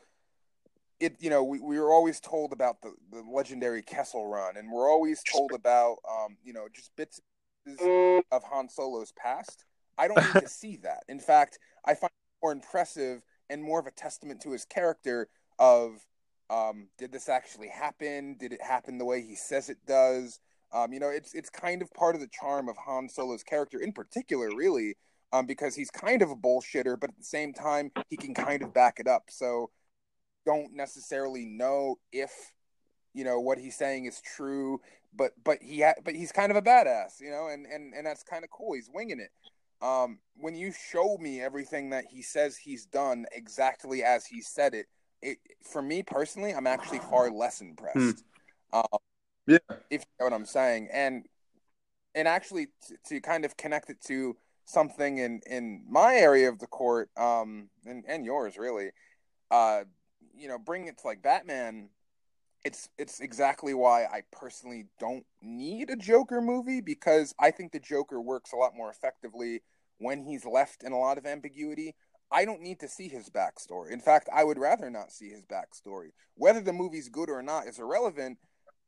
[1.00, 4.70] it you know we, we were always told about the, the legendary Kessel Run, and
[4.70, 7.20] we're always told about um, you know just bits
[8.32, 9.64] of Han Solo's past.
[9.98, 11.04] I don't need to see that.
[11.08, 15.28] In fact, I find it more impressive and more of a testament to his character
[15.58, 16.04] of
[16.50, 18.36] um, did this actually happen?
[18.38, 20.40] Did it happen the way he says it does?
[20.72, 23.78] Um, you know, it's it's kind of part of the charm of Han Solo's character,
[23.78, 24.96] in particular, really,
[25.34, 28.62] um, because he's kind of a bullshitter, but at the same time, he can kind
[28.62, 29.24] of back it up.
[29.30, 29.70] So,
[30.46, 32.30] don't necessarily know if
[33.14, 34.80] you know what he's saying is true,
[35.12, 38.06] but but he ha- but he's kind of a badass, you know, and and and
[38.06, 38.74] that's kind of cool.
[38.74, 39.30] He's winging it.
[39.84, 44.72] Um, when you show me everything that he says he's done exactly as he said
[44.72, 44.86] it,
[45.20, 48.24] it for me personally, I'm actually far less impressed.
[48.72, 48.78] Hmm.
[48.78, 48.98] Um,
[49.48, 49.58] yeah,
[49.90, 51.26] if you know what I'm saying, and
[52.14, 56.58] and actually to, to kind of connect it to something in in my area of
[56.58, 58.90] the court um and and yours really
[59.50, 59.82] uh
[60.34, 61.90] you know bring it to like batman
[62.64, 67.80] it's it's exactly why i personally don't need a joker movie because i think the
[67.80, 69.60] joker works a lot more effectively
[69.98, 71.94] when he's left in a lot of ambiguity.
[72.30, 73.90] I don't need to see his backstory.
[73.90, 76.10] In fact i would rather not see his backstory.
[76.34, 78.38] Whether the movie's good or not is irrelevant.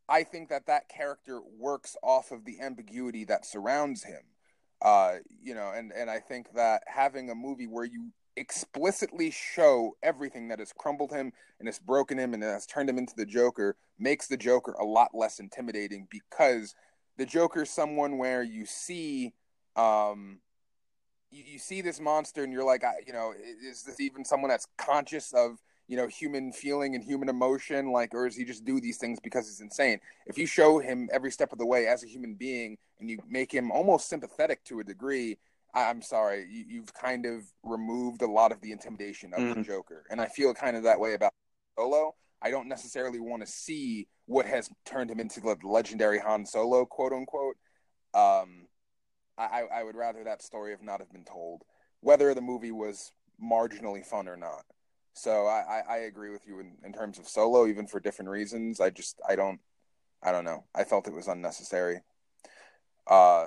[0.09, 4.23] I think that that character works off of the ambiguity that surrounds him
[4.83, 9.97] uh, you know, and and I think that having a movie where you explicitly show
[10.03, 13.25] everything that has crumbled him and has broken him and has turned him into the
[13.25, 16.75] Joker makes the Joker a lot less intimidating because
[17.17, 19.33] the Joker is someone where you see
[19.75, 20.41] um
[21.31, 23.33] you, you see this monster and you're like I, you know
[23.65, 28.15] is this even someone that's conscious of you know human feeling and human emotion like
[28.15, 30.01] or does he just do these things because he's insane?
[30.27, 33.19] If you show him every step of the way as a human being and you
[33.29, 35.39] make him almost sympathetic to a degree
[35.75, 39.55] I, am sorry you, have kind of removed a lot of the intimidation of mm.
[39.55, 40.05] the joker.
[40.11, 41.33] And i feel kind of that way about
[41.79, 42.15] solo.
[42.43, 46.85] I don't necessarily want to see what has turned him into the legendary han solo
[46.85, 47.57] quote unquote.
[48.15, 48.67] Um,
[49.39, 51.63] I, I would rather that story have not have been told
[52.01, 54.65] whether the movie was marginally fun or not
[55.17, 58.31] so I, I, I agree with you in, in terms of solo, even for different
[58.31, 58.81] reasons.
[58.81, 59.61] I just I don't
[60.23, 60.65] I don't know.
[60.75, 62.01] I felt it was unnecessary.
[63.07, 63.47] Uh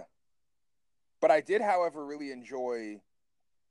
[1.21, 3.01] but I did, however, really enjoy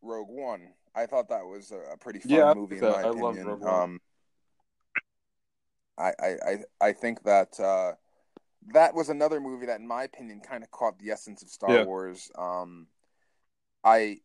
[0.02, 0.74] Rogue One.
[0.94, 3.60] I thought that was a, pretty fun yeah, movie in my I opinion.
[3.66, 4.00] Um,
[5.96, 7.92] I, I, I think that uh,
[8.72, 11.74] that was another movie that, in my opinion, kind of caught the essence of Star
[11.74, 11.84] yeah.
[11.84, 12.30] Wars.
[12.36, 12.86] Um,
[13.82, 14.18] I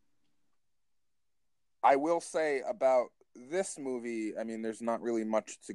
[1.83, 5.73] I will say about this movie, I mean, there's not really much to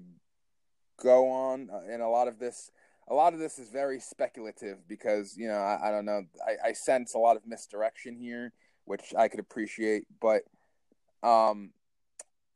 [1.03, 2.71] go on, uh, and a lot of this,
[3.09, 6.69] a lot of this is very speculative because you know, I, I don't know, I,
[6.69, 8.53] I, sense a lot of misdirection here,
[8.85, 10.43] which I could appreciate, but
[11.23, 11.71] um,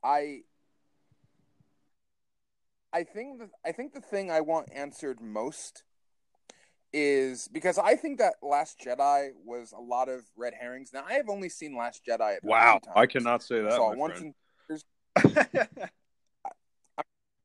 [0.03, 0.41] I.
[2.95, 5.81] I think the, I think the thing I want answered most
[6.93, 10.91] is because I think that Last Jedi was a lot of red herrings.
[10.93, 12.37] Now I have only seen Last Jedi.
[12.43, 13.71] wow, I cannot say that.
[13.71, 14.35] I saw once friend.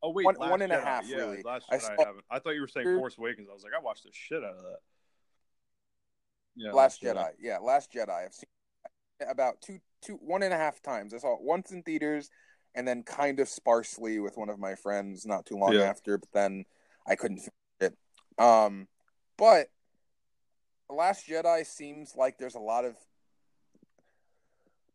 [0.02, 0.82] oh wait, one, one and Jedi.
[0.82, 1.06] a half.
[1.06, 1.42] Yeah, really.
[1.44, 2.24] Last I, saw, I haven't.
[2.30, 3.48] I thought you were saying Force Awakens.
[3.50, 4.78] I was like, I watched the shit out of that.
[6.56, 7.14] Yeah, Last, Jedi.
[7.14, 7.30] Jedi.
[7.38, 8.24] Yeah, Last Jedi.
[8.24, 8.48] I've seen
[9.28, 11.14] about two, two, one and a half times.
[11.14, 12.30] I saw it once in theaters,
[12.74, 15.82] and then kind of sparsely with one of my friends not too long yeah.
[15.82, 16.18] after.
[16.18, 16.64] But then
[17.06, 17.96] I couldn't finish it.
[18.42, 18.88] Um,
[19.36, 19.68] but
[20.90, 22.96] Last Jedi seems like there's a lot of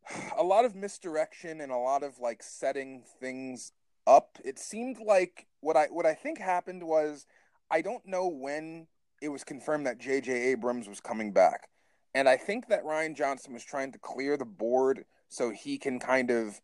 [0.37, 3.71] a lot of misdirection and a lot of like setting things
[4.05, 4.37] up.
[4.43, 7.25] It seemed like what I what I think happened was
[7.71, 8.87] I don't know when
[9.21, 10.31] it was confirmed that J.J.
[10.51, 11.69] Abrams was coming back,
[12.13, 15.99] and I think that Rian Johnson was trying to clear the board so he can
[15.99, 16.61] kind of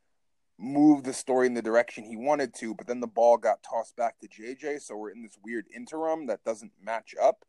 [0.60, 2.76] move the story in the direction he wanted to.
[2.76, 4.80] But then the ball got tossed back to J.J.
[4.80, 7.46] So we're in this weird interim that doesn't match up.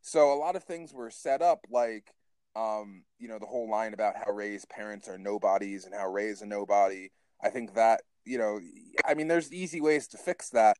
[0.00, 2.14] So a lot of things were set up like,
[2.56, 6.26] um, you know, the whole line about how Rey's parents are nobodies and how Rey
[6.26, 7.08] is a nobody.
[7.42, 8.60] I think that, you know,
[9.06, 10.76] I mean, there's easy ways to fix that.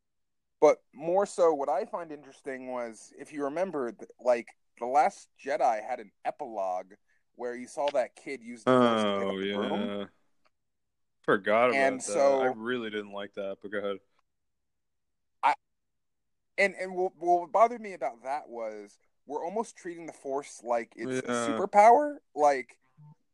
[0.60, 5.82] But more so, what I find interesting was if you remember, like, The Last Jedi
[5.82, 6.92] had an epilogue
[7.34, 9.98] where you saw that kid use the force to pick Oh up the broom.
[10.00, 10.04] yeah.
[11.24, 12.04] Forgot about And that.
[12.04, 13.96] so- I really didn't like that, but go ahead.
[15.42, 15.54] I,
[16.58, 20.92] and and what, what bothered me about that was we're almost treating the force like
[20.96, 22.16] it's a superpower.
[22.34, 22.76] Like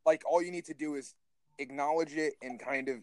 [0.06, 1.14] like all you need to do is
[1.58, 2.96] acknowledge it and kind of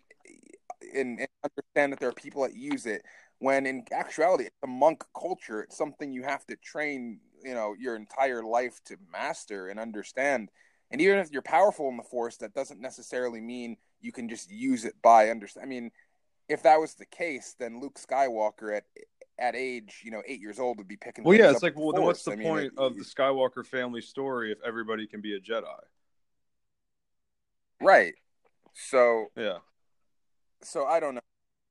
[0.93, 3.03] and, and understand that there are people that use it.
[3.39, 5.61] When in actuality, it's a monk culture.
[5.61, 10.49] It's something you have to train, you know, your entire life to master and understand.
[10.91, 14.49] And even if you're powerful in the force, that doesn't necessarily mean you can just
[14.49, 15.65] use it by understand.
[15.65, 15.91] I mean,
[16.47, 18.83] if that was the case, then Luke Skywalker at
[19.37, 21.23] at age, you know, eight years old would be picking.
[21.23, 22.31] Well, yeah, it's like, well, then what's the.
[22.31, 25.63] I mean, point it- of the Skywalker family story if everybody can be a Jedi?
[27.81, 28.13] right?
[28.73, 29.57] So, Yeah.
[30.63, 31.21] so I don't know.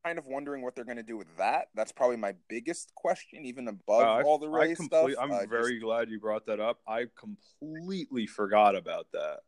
[0.04, 1.68] Kind of wondering what they're going to do with that.
[1.74, 5.10] That's probably my biggest question, even above Uh, all the Rey stuff.
[5.18, 6.80] I'm Uh, just- very glad you brought that up.
[6.86, 9.40] I completely forgot about that.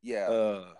[0.00, 0.28] yeah.
[0.30, 0.74] Uh,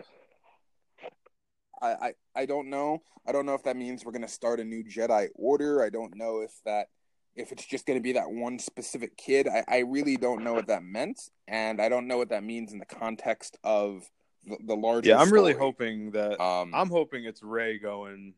[1.80, 3.02] I, I I don't know.
[3.26, 5.82] I don't know if that means we're gonna start a new Jedi Order.
[5.82, 6.88] I don't know if that
[7.34, 9.48] if it's just gonna be that one specific kid.
[9.48, 12.72] I, I really don't know what that meant, and I don't know what that means
[12.72, 14.08] in the context of
[14.44, 15.10] the, the larger.
[15.10, 18.34] yeah, I'm really hoping that Um, I'm hoping it's Rey going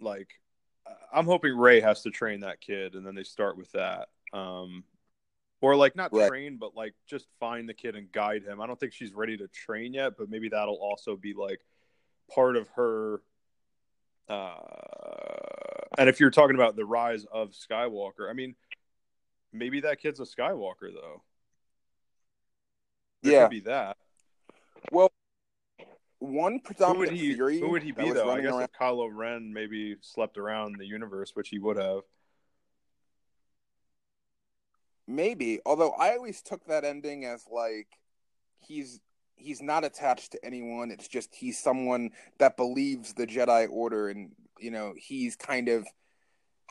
[0.00, 0.28] like
[1.12, 4.08] I'm hoping Rey has to train that kid and then they start with that.
[4.32, 4.84] Um
[5.60, 6.28] or like not Right.
[6.28, 8.60] train but like just find the kid and guide him.
[8.60, 11.60] I don't think she's ready to train yet, but maybe that'll also be like
[12.34, 13.20] part of her
[14.28, 14.54] uh
[15.98, 18.54] and if you're talking about the rise of Skywalker, I mean
[19.52, 21.22] maybe that kid's a Skywalker though.
[23.22, 23.42] There Yeah.
[23.44, 23.96] could be that.
[24.92, 25.10] well,
[26.20, 27.34] one Who would predominant he?
[27.34, 28.30] theory Who would he be though?
[28.30, 32.02] I guess around- if Kylo Ren maybe slept around the universe, which he would have.
[35.06, 37.88] Maybe, although I always took that ending as like
[38.60, 39.00] he's
[39.40, 40.90] he's not attached to anyone.
[40.90, 45.86] It's just he's someone that believes the Jedi Order, and you know he's kind of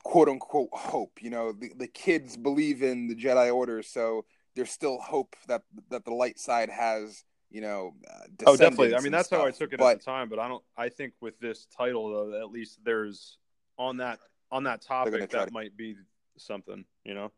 [0.03, 1.19] quote unquote hope.
[1.21, 5.63] You know, the, the kids believe in the Jedi Order, so there's still hope that
[5.89, 7.23] that the light side has.
[7.51, 8.95] You know, uh, Oh, definitely.
[8.95, 10.29] I mean, that's how I took it But at the time.
[10.29, 10.63] But I don't.
[10.77, 13.37] I think with this title though, at least there's
[13.77, 14.19] on that
[14.51, 15.95] on that topic that to- might be
[16.37, 16.85] something.
[17.03, 17.31] You know.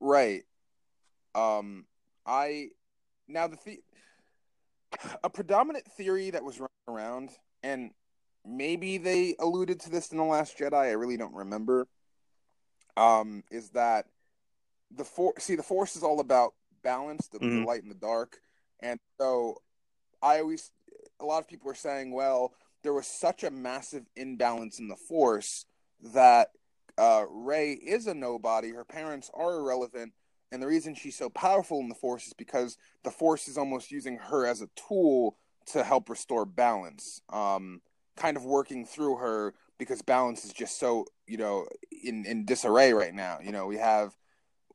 [0.00, 0.44] Right.
[1.34, 1.86] Um,
[2.24, 2.68] I
[3.28, 3.80] now the, the
[5.22, 7.30] a predominant theory that was running around,
[7.62, 7.90] and
[8.44, 10.74] maybe they alluded to this in the Last Jedi.
[10.74, 11.86] I really don't remember.
[12.96, 14.06] Um, is that
[14.90, 15.44] the force?
[15.44, 17.66] See, the force is all about balance, the, the Mhm.
[17.66, 18.40] light and the dark,
[18.80, 19.62] and so
[20.22, 20.72] I always
[21.20, 24.96] a lot of people are saying, well, there was such a massive imbalance in the
[24.96, 25.66] force
[26.00, 26.50] that
[26.96, 28.70] uh, Rey is a nobody.
[28.70, 30.12] Her parents are irrelevant,
[30.50, 33.90] and the reason she's so powerful in the Force is because the Force is almost
[33.90, 37.20] using her as a tool to help restore balance.
[37.30, 37.82] Um,
[38.16, 41.66] kind of working through her because balance is just so you know
[42.02, 43.38] in in disarray right now.
[43.42, 44.14] You know, we have.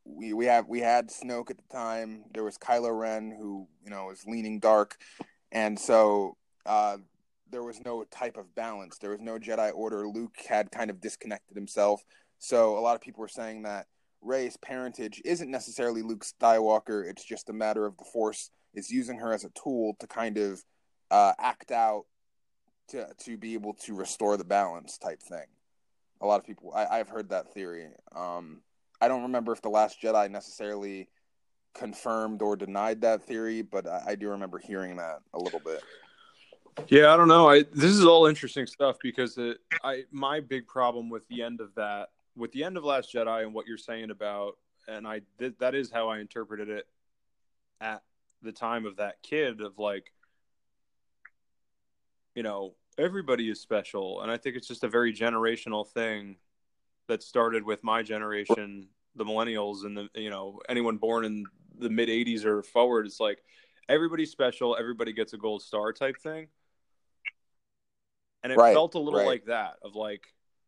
[0.06, 2.26] We, we have we had Snoke at the time.
[2.34, 4.98] There was Kylo Ren who you know was leaning dark,
[5.50, 6.98] and so uh,
[7.50, 8.98] there was no type of balance.
[8.98, 10.06] There was no Jedi Order.
[10.10, 12.04] Luke had kind of disconnected himself.
[12.40, 13.88] So a lot of people were saying that
[14.24, 17.08] Rey's parentage isn't necessarily Luke Skywalker.
[17.08, 20.38] It's just a matter of the Force is using her as a tool to kind
[20.38, 20.64] of
[21.12, 22.06] uh, act out
[22.90, 25.46] to to be able to restore the balance type thing.
[26.22, 27.88] A lot of people, I, I've heard that theory.
[28.16, 28.62] Um,
[29.02, 31.10] I don't remember if the Last Jedi necessarily
[31.74, 35.82] confirmed or denied that theory, but I, I do remember hearing that a little bit.
[36.88, 37.50] Yeah, I don't know.
[37.50, 41.62] I this is all interesting stuff because it, I my big problem with the end
[41.62, 44.58] of that, with the end of Last Jedi and what you're saying about,
[44.88, 46.88] and I th- that is how I interpreted it
[47.79, 48.04] at
[48.42, 50.12] the time of that kid of like,
[52.36, 56.38] you know, everybody is special, and I think it's just a very generational thing
[57.08, 61.46] that started with my generation, the millennials, and the you know anyone born in
[61.77, 63.06] the mid '80s or forward.
[63.06, 63.44] It's like
[63.90, 66.48] everybody's special, everybody gets a gold star type thing
[68.44, 69.27] and it Right, felt a little right.
[69.27, 70.27] like that of like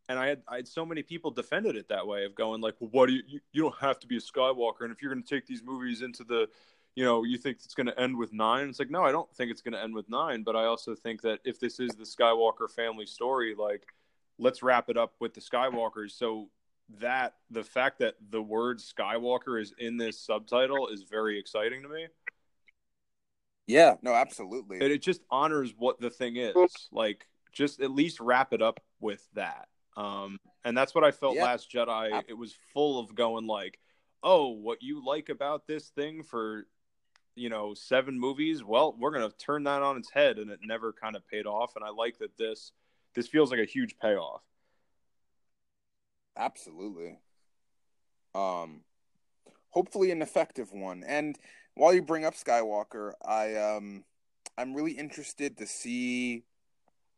[0.10, 2.76] and i had i had so many people defended it that way of going like
[2.80, 5.12] well what do you you, you don't have to be a skywalker and if you're
[5.12, 6.48] going to take these movies into the
[6.96, 9.34] you know you think it's going to end with nine it's like no i don't
[9.36, 11.92] think it's going to end with nine but i also think that if this is
[11.92, 13.86] the skywalker family story like
[14.38, 16.50] let's wrap it up with the skywalkers so
[17.00, 21.90] that the fact that the word Skywalker is in this subtitle is very exciting to
[21.90, 22.08] me.
[23.68, 24.80] Yeah, no, absolutely.
[24.80, 26.56] And it just honors what the thing is.
[26.92, 29.68] Like, just at least wrap it up with that.
[29.96, 31.44] Um, and that's what I felt Yeah.
[31.44, 32.24] Last Jedi.
[32.28, 33.80] It was full of going like,
[34.24, 36.68] "Oh, what you like about this thing for,
[37.36, 38.64] you know, seven movies?
[38.64, 41.76] Well, we're gonna turn that on its head," and it never kind of paid off.
[41.76, 42.72] And I like that this
[43.14, 44.44] this feels like a huge payoff.
[46.38, 47.18] Absolutely.
[48.34, 48.84] Um,
[49.70, 51.04] hopefully an effective one.
[51.06, 51.40] And
[51.76, 54.04] while you bring up Skywalker, I um,
[54.58, 56.44] I'm really interested to see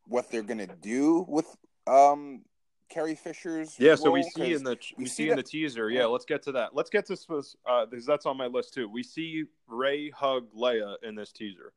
[0.04, 1.46] what they're gonna do with
[1.86, 2.44] um
[2.88, 3.78] Carrie Fisher's.
[3.78, 5.90] Yeah, so we see in the we, see, see in the teaser.
[5.90, 6.74] Yeah, let's get to that.
[6.74, 8.88] Let's get to this uh, because that's on my list too.
[8.88, 11.72] We see Rey hug Leia in this teaser.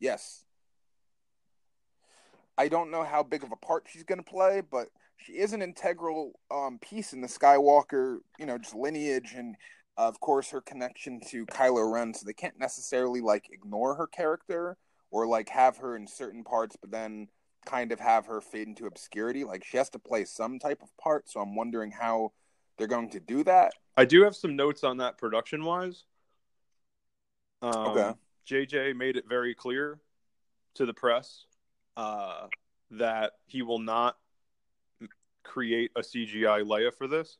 [0.00, 0.44] Yes.
[2.56, 5.52] I don't know how big of a part she's going to play, but she is
[5.52, 9.54] an integral um, piece in the Skywalker, you know, just lineage and
[9.96, 12.14] of course her connection to Kylo Ren.
[12.14, 14.76] So they can't necessarily like ignore her character
[15.10, 17.28] or like have her in certain parts, but then
[17.66, 19.44] kind of have her fade into obscurity.
[19.44, 21.28] Like she has to play some type of part.
[21.28, 22.32] So I'm wondering how
[22.76, 23.72] they're going to do that.
[23.96, 26.04] I do have some notes on that production wise.
[27.62, 28.12] Um, Okay.
[28.46, 29.98] JJ made it very clear
[30.74, 31.44] to the press
[31.96, 32.46] uh,
[32.92, 34.16] that he will not
[35.42, 37.36] create a CGI Leia for this.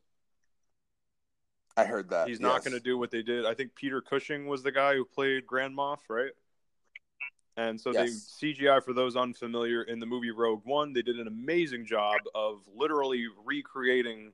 [1.77, 2.27] I heard that.
[2.27, 3.45] He's not going to do what they did.
[3.45, 6.31] I think Peter Cushing was the guy who played Grand Moff, right?
[7.57, 8.37] And so Yes.
[8.39, 12.21] they CGI for those unfamiliar in the movie Rogue One, they did an amazing job
[12.33, 14.33] of literally recreating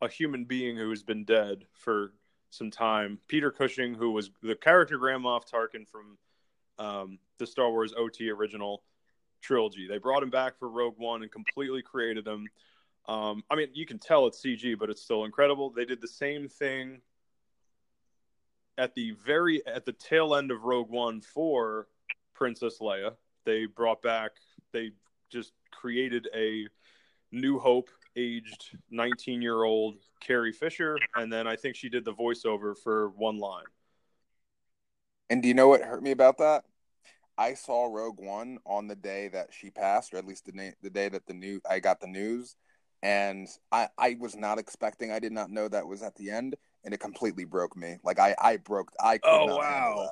[0.00, 2.14] a human being who has been dead for
[2.50, 3.18] some time.
[3.28, 6.18] Peter Cushing, who was the character Grand Moff Tarkin from
[6.78, 8.82] um, the Star Wars OT original
[9.40, 9.86] trilogy.
[9.86, 12.48] They brought him back for Rogue One and completely created him.
[13.06, 15.70] Um, I mean, you can tell it's CG, but it's still incredible.
[15.70, 17.00] They did the same thing
[18.78, 21.88] at the very at the tail end of Rogue One for
[22.34, 23.14] Princess Leia.
[23.44, 24.32] They brought back.
[24.72, 24.92] They
[25.30, 26.66] just created a
[27.32, 32.12] New Hope aged 19 year old Carrie Fisher, and then I think she did the
[32.12, 33.64] voiceover for one line.
[35.30, 36.64] And do you know what hurt me about that?
[37.38, 40.76] I saw Rogue One on the day that she passed, or at least the na-
[40.82, 42.56] the day that the new I got the news,
[43.02, 45.10] and I I was not expecting.
[45.10, 47.96] I did not know that was at the end, and it completely broke me.
[48.04, 48.92] Like I I broke.
[49.02, 50.10] I could Oh, wow.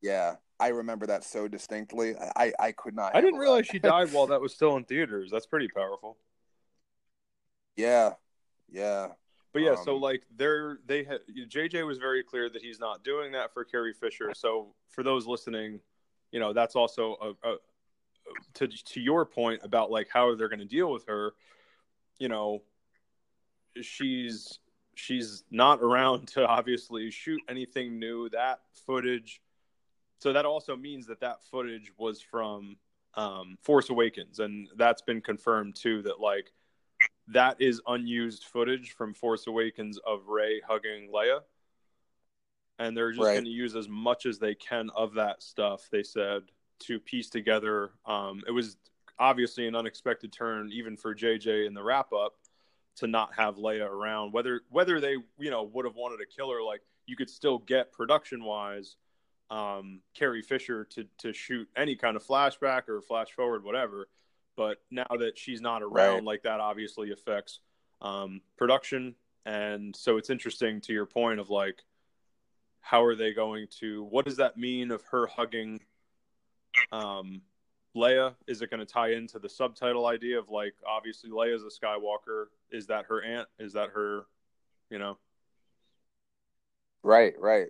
[0.00, 2.14] Yeah, I remember that so distinctly.
[2.36, 3.14] I I could not.
[3.14, 3.72] I didn't realize that.
[3.72, 5.30] she died while that was still in theaters.
[5.30, 6.16] That's pretty powerful.
[7.76, 8.12] yeah,
[8.68, 9.08] yeah,
[9.52, 13.04] But yeah, so Um, like they're they had JJ was very clear that he's not
[13.04, 14.32] doing that for Carrie Fisher.
[14.34, 15.80] So for those listening,
[16.32, 17.56] you know that's also a, a
[18.54, 21.34] to to your point about like how they're going to deal with her.
[22.18, 22.62] You know,
[23.80, 24.58] she's
[24.94, 28.28] she's not around to obviously shoot anything new.
[28.30, 29.40] That footage,
[30.24, 32.78] so that also means that that footage was from
[33.12, 36.00] um, Force Awakens, and that's been confirmed too.
[36.00, 36.50] That like
[37.28, 41.40] that is unused footage from Force Awakens of Rey hugging Leia.
[42.78, 43.34] And they're just Right.
[43.34, 46.44] going to use as much as they can of that stuff, they said,
[46.80, 47.90] to piece together.
[48.06, 48.78] Um, it was
[49.18, 52.32] obviously an unexpected turn, even for JJ in the wrap up,
[52.96, 54.32] to not have Leia around.
[54.32, 57.58] Whether whether they you know would have wanted to kill her, like you could still
[57.58, 58.96] get production wise,
[59.50, 64.08] um, Carrie Fisher to to shoot any kind of flashback or flash forward, whatever.
[64.56, 66.24] But now that she's not around, Right.
[66.24, 67.60] like that obviously affects
[68.00, 69.14] um, production,
[69.44, 71.82] and so it's interesting to your point of like,
[72.80, 74.04] how are they going to?
[74.04, 75.80] What does that mean of her hugging
[76.92, 77.42] um,
[77.96, 78.34] Leia?
[78.46, 82.46] Is it going to tie into the subtitle idea of like, obviously Leia's a Skywalker?
[82.70, 83.48] Is that her aunt?
[83.58, 84.26] Is that her?
[84.90, 85.18] You know,
[87.02, 87.68] right, right.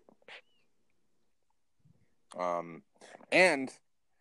[2.39, 2.83] Um,
[3.33, 3.71] and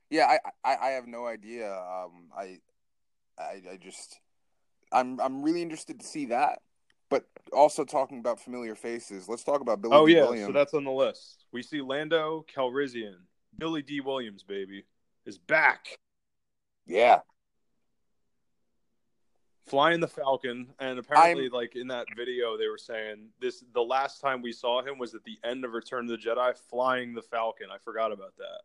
[0.10, 1.72] yeah, I, I, I have no idea.
[1.72, 2.60] Um, I,
[3.40, 4.20] I, I just,
[4.92, 6.60] I'm, I'm really interested to see that.
[7.10, 10.48] But also talking about familiar faces, let's talk about Billy Oh Dee yeah, Williams.
[10.48, 11.46] so that's on the list.
[11.52, 13.18] We see Lando Calrissian,
[13.58, 14.86] Billy Dee Williams, baby,
[15.26, 15.88] is back
[16.86, 17.20] yeah,
[19.66, 23.64] flying the Falcon, and apparently, like in that video, they were saying this.
[23.74, 26.56] The last time we saw him was at the end of Return of the Jedi,
[26.70, 27.68] flying the Falcon.
[27.74, 28.62] I forgot about that.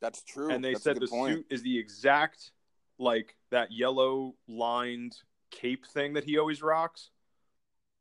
[0.00, 0.50] that's true.
[0.50, 1.34] and they That's said the point.
[1.38, 2.52] suit is the exact
[2.98, 5.16] like that yellow lined
[5.50, 7.10] cape thing that he always rocks.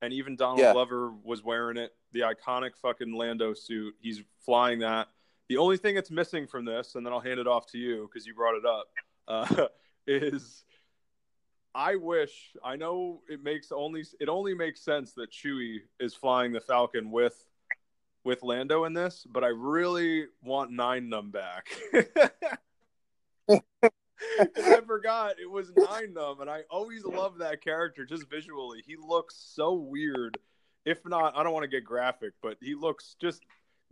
[0.01, 0.71] And even Donald Yeah.
[0.71, 3.95] Glover was wearing it, the iconic fucking Lando suit.
[3.99, 5.09] He's flying that.
[5.49, 8.07] The only thing that's missing from this, and then I'll hand it off to you
[8.09, 8.87] because you brought it up,
[9.27, 9.67] uh,
[10.07, 10.63] is
[11.75, 16.51] I wish I know it makes only it only makes sense that Chewie is flying
[16.51, 17.35] the Falcon with
[18.23, 21.69] with Lando in this, but I really want Nien Nunb back.
[24.39, 28.83] I forgot it was Nien Nunb, and I always love that character just visually.
[28.85, 30.37] He looks so weird.
[30.85, 33.43] If not, I don't want to get graphic, but he looks just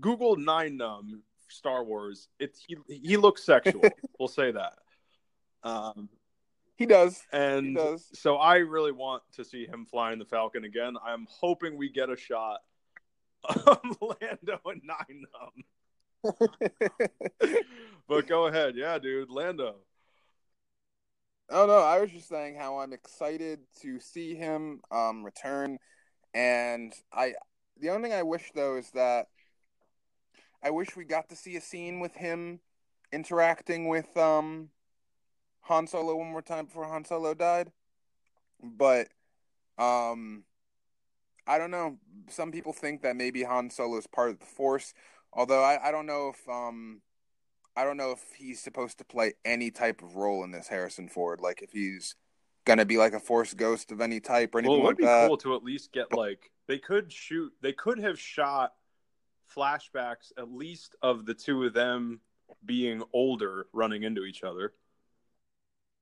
[0.02, 2.28] Google Nien Nunb Star Wars.
[2.40, 3.84] It's he he looks sexual.
[4.20, 4.74] we'll say that.
[5.64, 6.10] Um,
[6.78, 7.22] he does.
[7.34, 8.08] And he does.
[8.14, 10.96] so I really want to see him flying the Falcon again.
[11.04, 12.60] I'm hoping we get a shot
[13.44, 15.64] of Lando and Nien Nunb.
[18.08, 18.76] but go ahead.
[18.76, 19.30] Yeah, dude.
[19.30, 19.76] Lando.
[21.50, 25.78] Oh no, I was just saying how I'm excited to see him um, return,
[26.34, 27.34] and I.
[27.80, 29.28] The only thing I wish though is that
[30.64, 32.60] I wish we got to see a scene with him
[33.14, 34.70] interacting with um,
[35.68, 37.72] Han Solo one more time before Han Solo died,
[38.61, 39.09] but
[39.78, 40.43] um,
[41.45, 41.97] I don't know.
[42.30, 44.93] Some people think that maybe Han Solo is part of the Force,
[45.34, 47.01] although I, I don't know if um
[47.76, 51.09] I don't know if he's supposed to play any type of role in this Harrison
[51.09, 51.41] Ford.
[51.41, 52.15] Like if he's
[52.65, 54.97] gonna be like a Force ghost of any type or anything well, it would like
[54.97, 55.28] be that.
[55.28, 57.51] cool to at least get like they could shoot.
[57.61, 58.74] They could have shot
[59.55, 62.20] flashbacks at least of the two of them
[62.65, 64.74] being older, running into each other.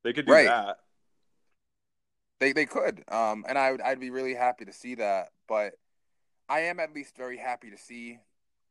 [0.06, 0.45] They could do Right.
[0.45, 0.78] that.
[2.39, 3.03] They they could.
[3.08, 5.74] Um and I would I'd be really happy to see that, but
[6.47, 8.20] I am at least very happy to see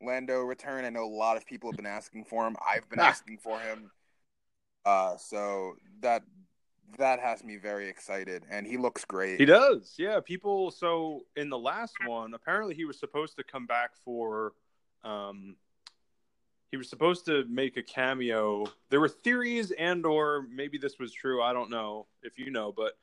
[0.01, 0.85] Lando return.
[0.85, 2.55] I know a lot of people have been asking for him.
[2.65, 3.09] I've been Ah.
[3.09, 3.91] asking for him.
[4.85, 6.23] Uh so that
[6.97, 9.37] that has me very excited and he looks great.
[9.37, 9.95] He does.
[9.97, 14.53] Yeah, people so in the last one, apparently he was supposed to come back for
[15.03, 15.57] um
[16.71, 18.65] he was supposed to make a cameo.
[18.89, 22.71] There were theories and or maybe this was true, I don't know if you know,
[22.75, 22.97] but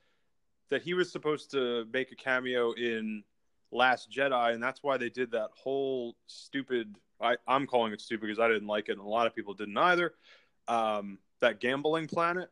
[0.71, 3.25] that he was supposed to make a cameo in
[3.71, 8.23] Last Jedi and that's why they did that whole stupid I, I'm calling it stupid
[8.23, 10.13] because I didn't like it and a lot of people didn't either.
[10.69, 12.51] Um that gambling planet.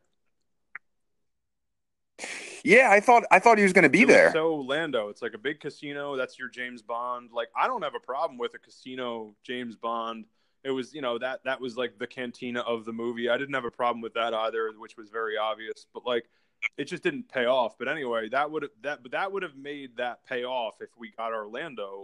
[2.63, 4.31] Yeah, I thought I thought he was going to be It there.
[4.31, 6.15] so Lando, it's like a big casino.
[6.15, 7.31] That's your James Bond.
[7.33, 10.25] Like I don't have a problem with a casino James Bond.
[10.63, 13.29] It was you know that that was like the cantina of the movie.
[13.29, 15.87] I didn't have a problem with that either, which was very obvious.
[15.93, 16.29] But like
[16.77, 17.77] it just didn't pay off.
[17.79, 20.89] But anyway, that would have that but that would have made that pay off if
[20.97, 22.03] we got Orlando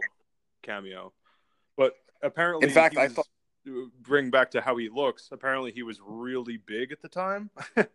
[0.64, 1.14] cameo.
[1.76, 1.94] But
[2.24, 3.28] apparently, In fact, he I thought-
[4.02, 5.28] bring back to how he looks.
[5.32, 7.50] Apparently, he was really big at the time.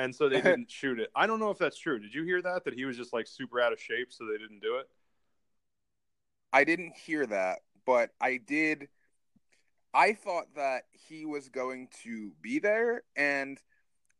[0.00, 1.10] And so they didn't shoot it.
[1.14, 1.98] I don't know if that's true.
[1.98, 2.64] Did you hear that?
[2.64, 4.88] That he was just like super out of shape, so they didn't do it.
[6.52, 8.88] I didn't hear that, but I did.
[9.98, 13.60] I thought that he was going to be there, and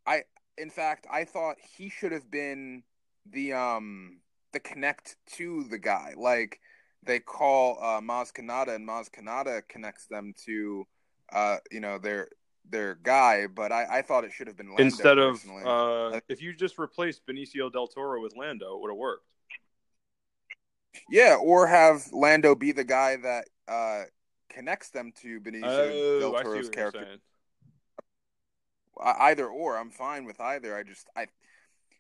[0.05, 0.25] I,
[0.57, 2.83] in fact, I thought he should have been
[3.31, 4.19] the um
[4.53, 6.15] the connect to the guy.
[6.17, 6.59] Like
[7.05, 10.85] they call uh, Maz Kanata, and Maz Kanata connects them to,
[11.33, 12.29] uh, you know, their
[12.69, 13.47] their guy.
[13.47, 16.77] But I, I thought it should have been Lando, Instead of uh, if you just
[16.81, 19.27] replaced Benicio del Toro with Lando, it would have worked.
[21.09, 24.05] yeah, or have Lando be the guy that uh
[24.49, 26.99] connects them to Benicio Oh, del Toro's character.
[27.01, 27.21] you're saying.
[29.01, 31.27] I- either or i'm fine with either i just i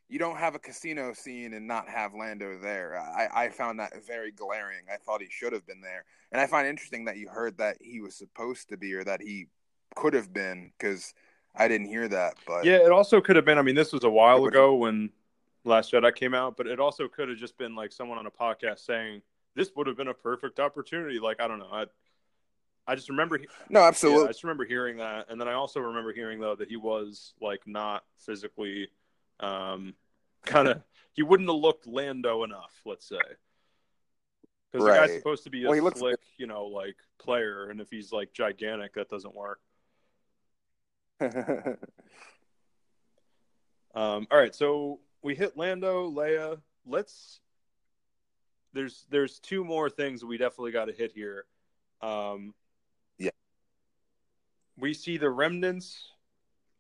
[0.08, 3.92] you don't have a casino scene and not have lando there i i found that
[4.04, 7.28] very glaring i thought he should have been there and i find interesting that you
[7.28, 9.46] heard that he was supposed to be or that he
[9.94, 11.14] could have been because
[11.54, 13.58] i didn't hear that but Yeah, it also could have been.
[13.58, 15.10] I mean, this was a while ago when
[15.64, 18.30] Last Jedi came out, but it also could have just been like someone on a
[18.30, 19.22] podcast saying
[19.54, 21.18] this would have been a perfect opportunity.
[21.20, 21.70] Like I don't know.
[21.72, 21.86] I
[22.88, 26.12] I just remember no Yeah, I just remember hearing that, and then I also remember
[26.12, 28.88] hearing though that he was like not physically,
[29.40, 29.94] um,
[30.44, 30.82] kind of
[31.12, 33.18] he wouldn't have looked Lando enough, let's say,
[34.72, 37.68] because the guy's supposed to be a Well, he looks- slick, you know, like player,
[37.70, 39.60] and if he's like gigantic, that doesn't work.
[43.94, 46.60] Um, all right, so we hit Lando, Leia.
[46.86, 47.40] Let's.
[48.72, 51.46] There's there's two more things we definitely got to hit here.
[52.00, 52.54] Um.
[54.78, 56.12] We see the remnants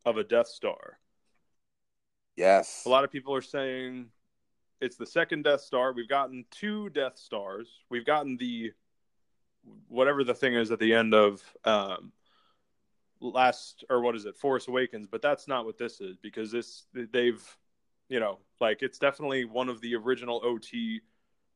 [0.04, 0.98] of a Death Star.
[2.36, 4.10] yes A lot of people are saying
[4.80, 5.92] it's the second Death Star.
[5.92, 7.68] We've gotten two Death Stars.
[7.90, 8.72] We've gotten the
[9.88, 12.12] whatever the thing is at the end of um,
[13.20, 15.08] last or what is it, Force Awakens.
[15.10, 17.44] But that's not what this is because this they've
[18.08, 21.00] you know like it's definitely one of the original OT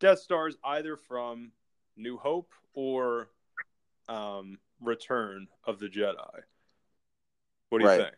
[0.00, 1.52] Death Stars, either from
[1.96, 3.28] New Hope or
[4.08, 6.42] um, Return of the Jedi.
[7.68, 8.02] What do you Right.
[8.04, 8.14] think?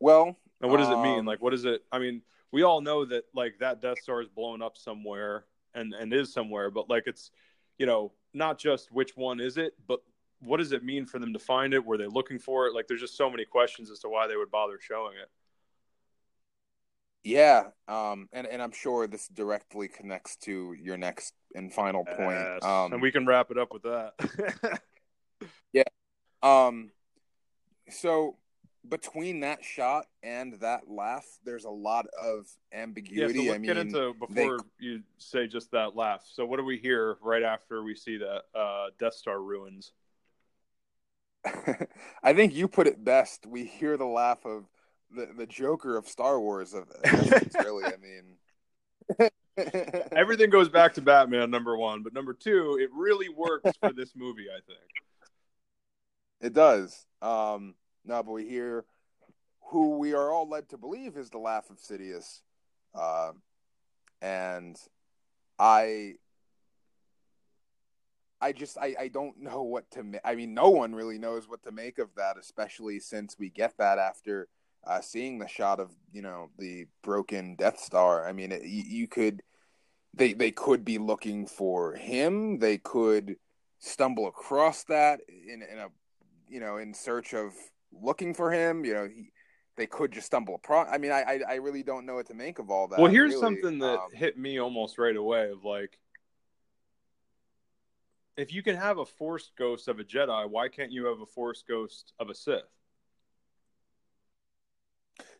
[0.00, 1.20] Well, And what does it mean?
[1.20, 1.84] Um, Like, what is it?
[1.92, 5.92] I mean, we all know that like that Death Star is blown up somewhere and
[5.94, 7.30] and is somewhere, but like it's
[7.78, 10.00] you know not just which one is it, but
[10.40, 11.84] what does it mean for them to find it?
[11.84, 12.74] Were they looking for it?
[12.74, 15.30] Like, there's just so many questions as to why they would bother showing it.
[17.24, 22.38] Yeah, um, and and I'm sure this directly connects to your next and final point.
[22.38, 22.64] Yes.
[22.64, 24.80] Um, and we can wrap it up with that.
[25.72, 25.82] Yeah,
[26.42, 26.90] um,
[27.90, 28.36] so
[28.88, 33.38] between that shot and that laugh, there's a lot of yeah, so ambiguity.
[33.40, 36.22] let's I mean, get into they- before you say just that laugh.
[36.32, 39.92] So, what do we hear right after we see that uh, Death Star ruins?
[42.22, 43.46] I think you put it best.
[43.46, 44.64] We hear the laugh of
[45.16, 46.74] the the Joker of Star Wars.
[46.74, 46.88] Of
[47.64, 48.36] really, I mean,
[50.12, 54.12] Everything goes back to Batman, number one, but number two, it really works for this
[54.16, 54.46] movie.
[54.50, 54.90] I think.
[56.40, 57.06] It does.
[57.22, 58.84] Um, no, but we hear
[59.70, 62.40] who we are all led to believe is the laugh of Sidious,
[62.94, 63.32] uh,
[64.20, 64.76] and
[65.58, 66.14] I,
[68.40, 70.04] I just I, I don't know what to.
[70.04, 73.48] Ma- I mean, no one really knows what to make of that, especially since we
[73.48, 74.48] get that after
[74.86, 78.26] uh, seeing the shot of you know the broken Death Star.
[78.26, 79.42] I mean, it, you, you could
[80.14, 82.58] they they could be looking for him.
[82.58, 83.36] They could
[83.78, 85.88] stumble across that in in a
[86.48, 87.52] you know in search of
[87.92, 88.84] looking for him.
[88.84, 89.32] You know, he,
[89.76, 90.88] they could just stumble across.
[90.90, 92.98] I mean, I, I I really don't know what to make of all that.
[92.98, 93.40] well, here's really.
[93.40, 95.50] something that Um, hit me almost right away.
[95.50, 95.98] Of like,
[98.36, 101.26] if you can have a Force ghost of a Jedi, why can't you have a
[101.26, 102.62] Force ghost of a Sith?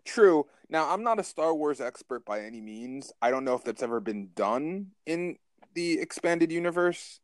[0.07, 0.47] True.
[0.69, 3.13] Now, I'm not a Star Wars expert by any means.
[3.21, 5.37] I don't know if that's ever been done in
[5.75, 7.21] the expanded universe.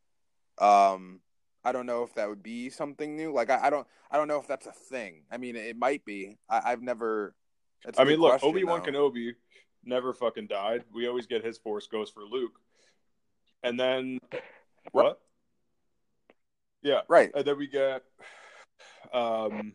[0.59, 1.21] Um,
[1.65, 3.33] I don't know if that would be something new.
[3.33, 5.23] Like, I, I don't, I don't know if that's a thing.
[5.31, 6.37] I mean, it might be.
[6.51, 7.35] I, I've never.
[7.97, 8.83] I mean, look, Obi Wan.
[8.83, 9.33] Kenobi
[9.85, 10.85] never fucking died.
[10.93, 12.53] We always get his Force ghost for Luke,
[13.63, 14.19] and then
[14.93, 15.21] what?
[16.83, 17.31] Yeah, Right.
[17.35, 18.03] and then we get,
[19.13, 19.73] um,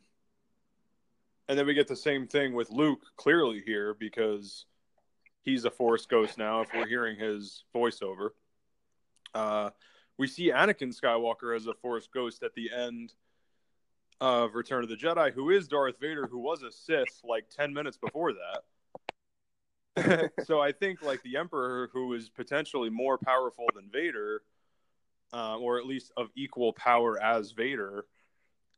[1.48, 4.66] and then we get the same thing with Luke clearly here because
[5.44, 6.62] he's a Force ghost now.
[6.62, 8.30] If we're hearing his voiceover,
[9.34, 9.70] uh,
[10.18, 13.14] we see Anakin Skywalker as a Force ghost at the end
[14.20, 17.74] of Return of the Jedi, who is Darth Vader, who was a Sith like ten
[17.74, 20.32] minutes before that.
[20.46, 24.42] so I think like the Emperor, who is potentially more powerful than Vader,
[25.34, 28.06] uh, or at least of equal power as Vader,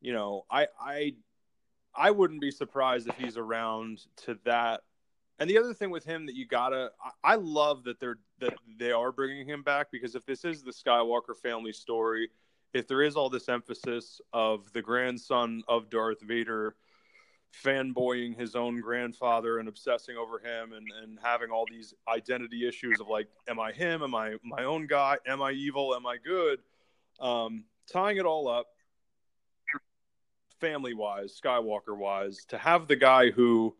[0.01, 1.15] you know, I I
[1.95, 4.81] I wouldn't be surprised if he's around to that.
[5.39, 6.91] And the other thing with him that you gotta,
[7.23, 10.71] I, love that they're that they are bringing him back because if this is the
[10.71, 12.29] Skywalker family story,
[12.73, 16.75] if there is all this emphasis of the grandson of Darth Vader
[17.63, 22.99] fanboying his own grandfather and obsessing over him and, and having all these identity issues
[22.99, 24.03] of like, am I him?
[24.03, 25.17] Am I my own guy?
[25.25, 25.95] Am I evil?
[25.95, 26.59] Am I good?
[27.19, 28.67] Um, tying it all up,
[30.59, 33.75] family wise, Skywalker wise, to have the guy who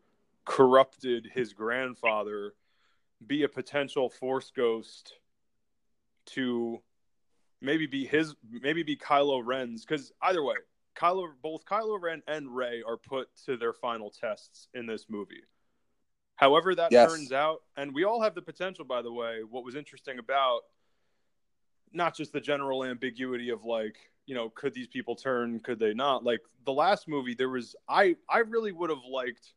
[0.46, 2.54] corrupted his grandfather
[3.26, 5.14] be a potential force ghost
[6.26, 6.82] to
[7.62, 10.56] maybe be his maybe be Kylo Ren's because either way,
[10.96, 15.44] Kylo both Kylo Ren and Rey are put to their final tests in this movie.
[16.36, 17.12] However that Yes.
[17.12, 20.62] turns out, and we all have the potential, by the way, what was interesting about
[21.92, 23.98] not just the general ambiguity of like,
[24.30, 26.24] you know, could these people turn, could they not?
[26.24, 29.54] Like the last movie, there was I I really would have liked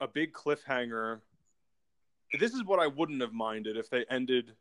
[0.00, 1.20] a big cliffhanger.
[2.40, 4.52] This is what I wouldn't have minded if they ended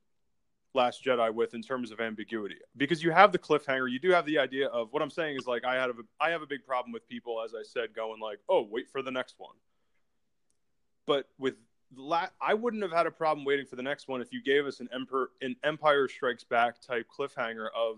[0.76, 3.90] Last Jedi with in terms of ambiguity, because you have the cliffhanger.
[3.90, 6.30] You do have the idea of what I'm saying is like I have a I
[6.30, 9.10] have a big problem with people, as I said, going like, oh, wait for the
[9.10, 9.56] next one.
[11.08, 11.56] But with
[11.96, 14.68] la- I wouldn't have had a problem waiting for the next one if you gave
[14.68, 17.98] us an Emperor an Empire Strikes Back type cliffhanger of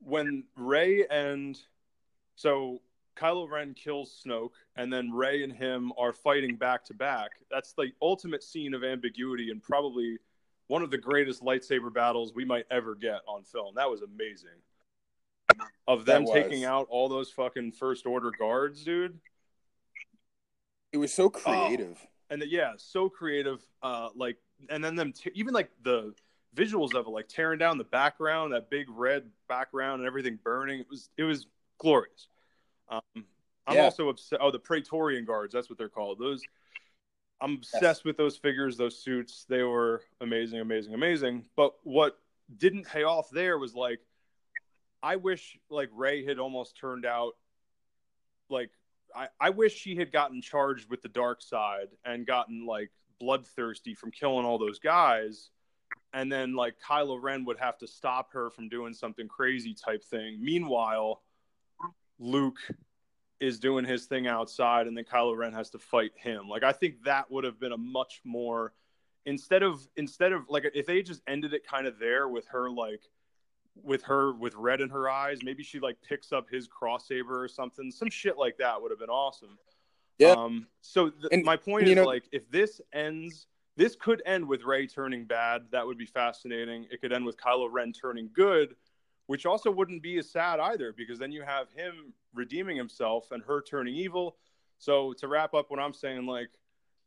[0.00, 1.58] when Rey and
[2.34, 2.80] so
[3.16, 7.30] Kylo Ren kills Snoke, and then Rey and him are fighting back to back.
[7.50, 10.18] That's the ultimate scene of ambiguity, and probably
[10.68, 13.74] one of the greatest lightsaber battles we might ever get on film.
[13.76, 14.50] That was amazing.
[15.88, 19.18] Of them taking out all those fucking First Order guards, dude.
[20.92, 21.98] It was so creative.
[22.30, 23.64] and the, yeah, so creative.
[23.82, 24.36] Uh, like,
[24.68, 26.14] and then them t- even like the
[26.56, 30.80] visuals of it, like tearing down the background, that big red background, and everything burning.
[30.80, 31.46] It was it was
[31.78, 32.28] glorious.
[32.88, 33.00] Um,
[33.66, 33.84] I'm Yeah.
[33.84, 34.40] also obsessed.
[34.40, 35.52] Oh, the Praetorian guards.
[35.52, 36.18] That's what they're called.
[36.18, 36.42] Those.
[37.38, 39.44] I'm obsessed with those figures, those suits.
[39.46, 41.44] They were amazing, amazing, amazing.
[41.54, 42.18] But what
[42.56, 44.00] didn't pay off there was like,
[45.02, 47.32] I wish like Rey had almost turned out
[48.48, 48.70] like
[49.14, 53.94] I, I wish she had gotten charged with the dark side and gotten like bloodthirsty
[53.94, 55.50] from killing all those guys
[56.12, 60.02] and then like Kylo Ren would have to stop her from doing something crazy type
[60.04, 60.38] thing.
[60.42, 61.22] Meanwhile,
[62.18, 62.58] Luke
[63.38, 66.48] is doing his thing outside and then Kylo Ren has to fight him.
[66.48, 68.72] Like I think that would have been a much more
[69.26, 72.70] instead of instead of like if they just ended it kind of there with her
[72.70, 73.02] like
[73.82, 77.42] with her with red in her eyes, maybe she like picks up his cross saber
[77.42, 77.90] or something.
[77.90, 79.58] Some shit like that would have been awesome.
[80.18, 80.30] Yeah.
[80.30, 84.48] Um so th- And- my point is know- like if this ends this could end
[84.48, 85.66] with Rey turning bad.
[85.70, 86.86] That would be fascinating.
[86.90, 88.74] It could end with Kylo Ren turning good,
[89.26, 93.42] which also wouldn't be as sad either, because then you have him redeeming himself and
[93.42, 94.36] her turning evil.
[94.78, 96.50] So to wrap up what I'm saying, like,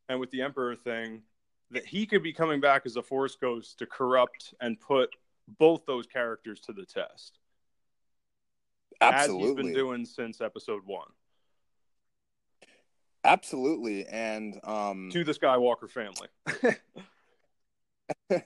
[0.10, 1.24] and with the Emperor thing,
[1.72, 5.10] that he could be coming back as a Force Ghost to corrupt and put
[5.60, 7.40] both those characters to the test,
[9.02, 9.64] as he's Absolutely.
[9.64, 11.08] been doing since Episode One
[13.24, 14.06] Absolutely.
[14.06, 16.28] And um to the Skywalker family.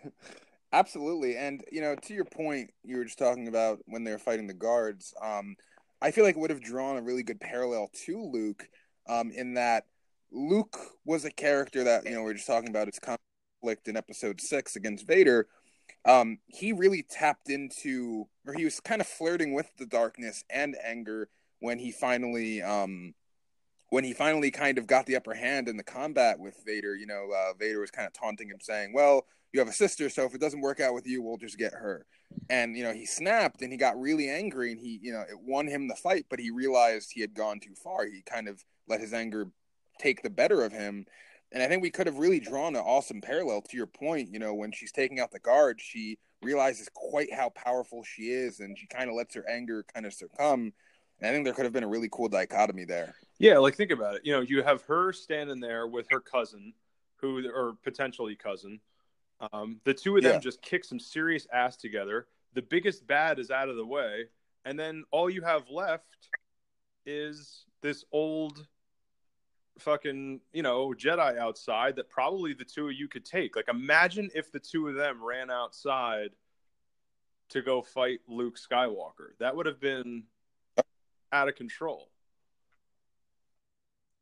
[0.72, 1.38] Absolutely.
[1.38, 4.48] And you know, to your point, you were just talking about when they were fighting
[4.48, 5.14] the guards.
[5.22, 5.56] Um,
[6.02, 8.68] I feel like it would have drawn a really good parallel to Luke,
[9.08, 9.86] um, in that
[10.32, 13.96] Luke was a character that, you know, we are just talking about its conflict in
[13.96, 15.48] episode six against Vader.
[16.06, 20.76] Um, he really tapped into or he was kind of flirting with the darkness and
[20.84, 23.14] anger when he finally um
[23.94, 27.06] when he finally kind of got the upper hand in the combat with Vader, you
[27.06, 30.26] know, uh, Vader was kind of taunting him, saying, "Well, you have a sister, so
[30.26, 32.08] if it doesn't work out with you, we'll just get her."
[32.50, 35.40] And you know, he snapped and he got really angry, and he, you know, it
[35.40, 38.08] won him the fight, but he realized he had gone too far.
[38.08, 39.52] He kind of let his anger
[40.00, 41.06] take the better of him,
[41.52, 44.34] and I think we could have really drawn an awesome parallel to your point.
[44.34, 48.60] You know, when she's taking out the guard, she realizes quite how powerful she is,
[48.60, 50.74] and she kind of lets her anger kind of succumb.
[51.20, 53.14] And I think there could have been a really cool dichotomy there.
[53.40, 54.22] Yeah, like think about it.
[54.24, 56.74] You know, you have her standing there with her cousin,
[57.18, 58.80] who or potentially cousin.
[59.52, 60.40] Um, the two of them Yeah.
[60.40, 62.28] just kick some serious ass together.
[62.54, 64.26] The biggest bad is out of the way,
[64.66, 66.30] and then all you have left
[67.06, 68.68] is this old
[69.80, 73.56] fucking you know Jedi outside that probably the two of you could take.
[73.56, 76.30] Like imagine if the two of them ran outside
[77.50, 79.36] to go fight Luke Skywalker.
[79.40, 80.24] That would have been
[81.32, 82.10] out of control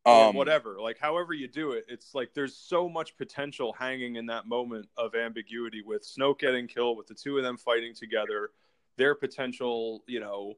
[0.06, 0.78] Um, whatever.
[0.82, 4.90] Like, however you do it, it's like there's so much potential hanging in that moment
[4.98, 8.50] of ambiguity with Snoke getting killed, with the two of them fighting together,
[8.98, 10.56] their potential, you know,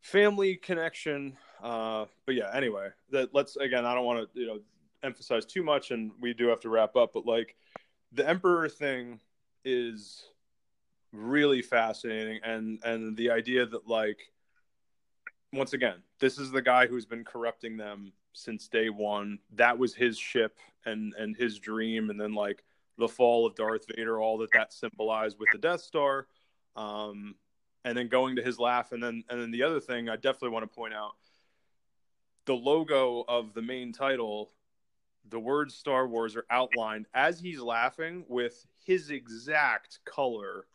[0.00, 1.36] family connection.
[1.62, 3.84] Uh, but yeah, anyway, that let's again.
[3.84, 4.58] I don't want to, you know,
[5.04, 7.12] emphasize too much, and we do have to wrap up.
[7.14, 7.54] But like,
[8.12, 9.20] the Emperor thing
[9.64, 10.24] is
[11.12, 14.18] really fascinating, and and the idea that like
[15.52, 19.38] once again, this is the guy who's been corrupting them since day one.
[19.54, 22.64] That was his ship and and his dream, and then like
[22.96, 26.26] the fall of Darth Vader, all that that symbolized with the Death Star,
[26.76, 27.34] um,
[27.84, 30.50] and then going to his laugh, and then and then the other thing I definitely
[30.50, 31.12] want to point out,
[32.46, 34.52] the logo of the main title,
[35.28, 40.66] the words Star Wars are outlined as he's laughing with his exact color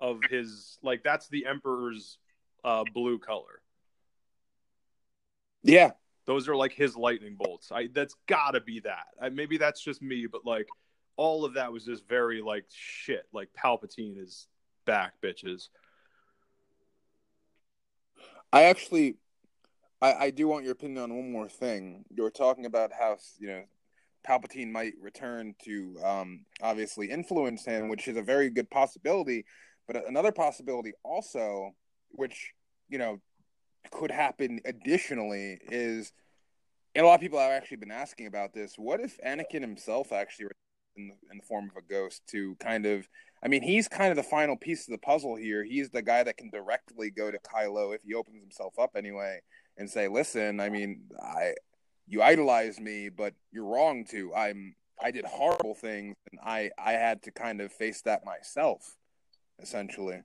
[0.00, 2.18] of his like that's the Emperor's
[2.64, 3.62] uh, blue color.
[5.62, 5.92] yeah,
[6.26, 7.72] Those are like his lightning bolts.
[7.72, 9.06] I that's got to be that.
[9.20, 10.68] I, maybe that's just me, but like
[11.16, 13.24] all of that was just very like shit.
[13.32, 14.46] Like Palpatine is
[14.86, 15.68] back, bitches.
[18.52, 19.16] I actually,
[20.02, 22.04] I, I do want your opinion on one more thing.
[22.10, 23.62] You were talking about how you know
[24.26, 29.44] Palpatine might return to um, obviously influence him, which is a very good possibility.
[29.86, 31.72] But another possibility also,
[32.10, 32.52] which
[32.88, 33.20] you know
[33.90, 36.12] could happen additionally, is
[36.94, 38.74] and a lot of people have actually been asking about this.
[38.76, 40.46] What if Anakin himself actually
[40.96, 43.08] in the, in the form of a ghost to kind of
[43.42, 45.64] I mean, he's kind of the final piece of the puzzle here.
[45.64, 49.40] He's the guy that can directly go to Kylo if he opens himself up anyway
[49.78, 51.54] and say, "Listen, I mean, I
[52.06, 54.34] you idolize me, but you're wrong to.
[54.34, 58.96] I'm I did horrible things and I I had to kind of face that myself,
[59.60, 60.22] essentially."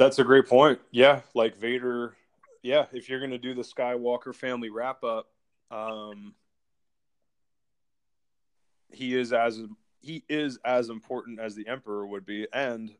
[0.00, 0.80] That's a great point.
[0.92, 2.14] Yeah, like Vader.
[2.62, 5.28] Yeah, if you're gonna do the Skywalker family wrap up,
[5.70, 6.34] um,
[8.90, 9.60] he is as
[10.00, 12.94] he is as important as the Emperor would be, and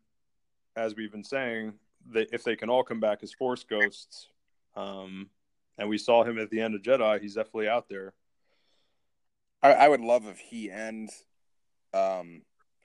[0.76, 1.72] as we've been saying,
[2.12, 4.28] that if they can all come back as Force ghosts,
[4.76, 5.30] um,
[5.78, 8.12] and we saw him at the end of Jedi, he's definitely out there.
[9.62, 11.08] I, I would love if he and
[11.94, 12.42] um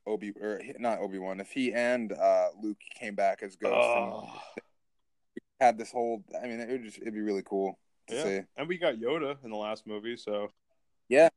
[0.07, 4.05] Obi or not Obi Wan, if he and uh Luke came back as ghosts and
[4.13, 4.41] Oh,
[5.59, 6.23] had this whole.
[6.41, 7.77] I mean, it would just it'd be really cool.
[8.07, 8.23] to Yeah.
[8.23, 8.39] see.
[8.57, 10.51] And we got Yoda in the last movie, so
[11.09, 11.29] yeah,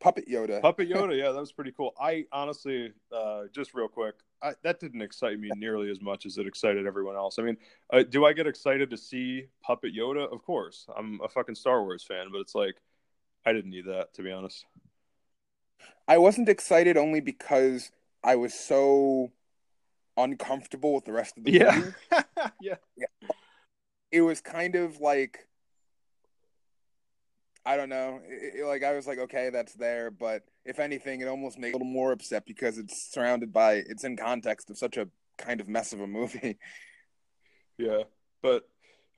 [0.00, 0.60] Puppet Yoda.
[0.60, 1.94] Puppet Yoda, yeah, that was pretty cool.
[2.00, 6.36] I honestly, uh, just real quick, I, that didn't excite me nearly as much as
[6.38, 7.38] it excited everyone else.
[7.38, 7.56] I mean,
[7.92, 10.30] uh, do I get excited to see Puppet Yoda?
[10.32, 12.76] Of course, I'm a fucking Star Wars fan, but it's like
[13.46, 14.64] I didn't need that to be honest.
[16.06, 17.90] I wasn't excited only because
[18.22, 19.32] I was so
[20.16, 21.92] uncomfortable with the rest of the Yeah, movie.
[22.60, 22.76] yeah,
[24.12, 25.48] It was kind of like
[27.66, 28.20] I don't know.
[28.26, 31.68] It- it- like I was like, okay, that's there, but if anything, it almost made
[31.68, 35.08] me a little more upset because it's surrounded by, it's in context of such a
[35.38, 36.58] kind of mess of a movie.
[37.78, 38.02] yeah.
[38.42, 38.68] But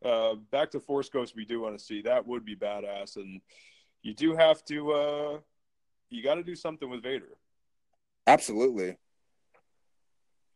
[0.04, 3.40] uh, back to Force Ghost, we do want to see that would be badass, and
[4.02, 5.38] you do have to, uh,
[6.10, 7.36] you got to do something with Vader.
[8.26, 8.96] Absolutely,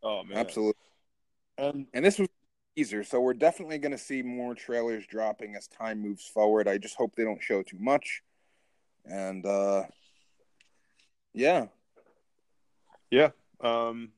[0.02, 0.74] Oh man, absolutely.
[1.58, 5.54] And And this was a teaser, so we're definitely going to see more trailers dropping
[5.56, 6.66] as time moves forward.
[6.66, 8.22] I just hope they don't show too much.
[9.04, 9.84] And uh
[11.32, 11.66] yeah,
[13.10, 13.30] Yeah.
[13.60, 14.12] Um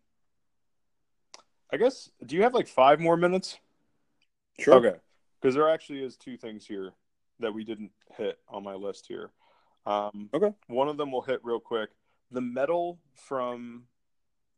[1.73, 3.59] I guess do you have like 5 more minutes?
[4.59, 4.75] sure.
[4.75, 4.99] Okay.
[5.43, 6.93] Cuz there actually is two things here
[7.41, 9.31] that we didn't hit on my list here.
[9.87, 10.53] Um Okay.
[10.69, 11.91] One of them we'll hit real quick.
[12.31, 13.85] The medal from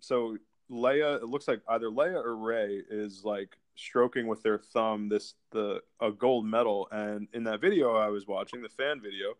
[0.01, 0.37] so
[0.71, 5.35] Leia it looks like either Leia or Rey is like stroking with their thumb this
[5.51, 9.35] the a gold medal and in that video I was watching the fan video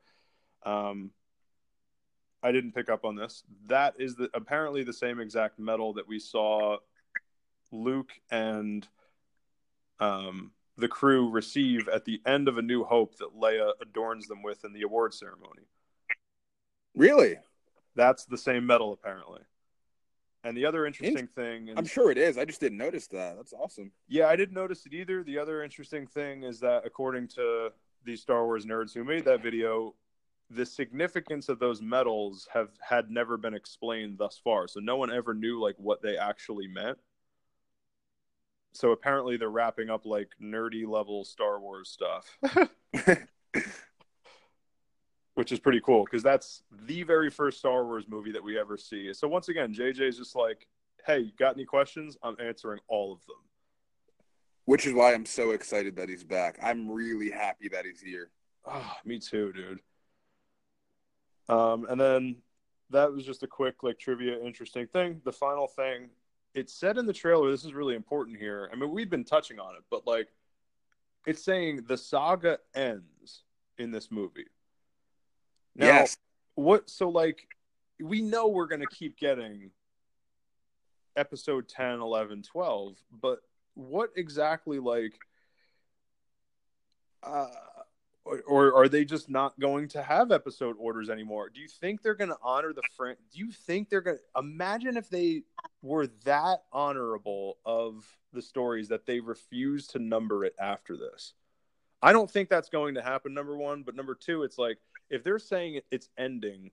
[0.65, 1.13] um
[2.45, 3.43] I didn't pick up on this.
[3.69, 6.77] That is the apparently the same exact medal that we saw
[7.73, 8.87] Luke and
[9.99, 14.43] um, the crew receive at the end of A New Hope that Leia adorns them
[14.43, 15.63] with in the award ceremony.
[16.95, 17.37] Really?
[17.97, 19.41] That's the same metal apparently.
[20.45, 22.37] And the other interesting thing, is, I'm sure it is.
[22.37, 23.37] I just didn't notice that.
[23.37, 23.91] That's awesome.
[24.09, 25.23] yeah, I didn't notice it either.
[25.23, 27.71] The other interesting thing is that according to
[28.05, 29.95] these Star Wars nerds who made that video,
[30.51, 34.69] the significance of those medals have had never been explained thus far.
[34.69, 36.99] So no one ever knew like what they actually meant.
[38.73, 42.39] So apparently they're wrapping up like nerdy level Star Wars stuff,
[45.35, 48.77] which is pretty cool because that's the very first Star Wars movie that we ever
[48.77, 49.13] see.
[49.13, 50.67] So once again, JJ's just like,
[51.07, 52.17] "Hey, you got any questions?
[52.23, 53.37] I'm answering all of them."
[54.65, 56.59] Which is why I'm so excited that he's back.
[56.63, 58.31] I'm really happy that he's here.
[58.67, 59.81] Ah, me too, dude.
[61.49, 62.37] Um, and then
[62.91, 65.21] that was just a quick like trivia, interesting thing.
[65.25, 66.09] The final thing,
[66.55, 67.51] it said in the trailer.
[67.51, 68.71] This is really important here.
[68.73, 70.29] I mean, we've been touching on it, but like,
[71.27, 73.43] it's saying the saga ends
[73.79, 74.47] in this movie.
[75.77, 76.17] Now, yes.
[76.55, 76.89] what?
[76.89, 77.47] So like,
[78.01, 79.71] we know we're gonna keep getting
[81.17, 83.41] episode 10, 11, 12, but
[83.75, 85.15] what exactly like?
[87.23, 87.47] Uh,
[88.25, 91.51] or, or are they just not going to have episode orders anymore?
[91.51, 93.17] Do you think they're going to honor the friend?
[93.33, 95.43] Do you think they're going to imagine if they
[95.83, 101.35] were that honorable of the stories that they refuse to number it after this?
[102.03, 103.35] I don't think that's going to happen.
[103.35, 104.79] Number one, but number two, it's like
[105.15, 106.71] if they're saying it's ending,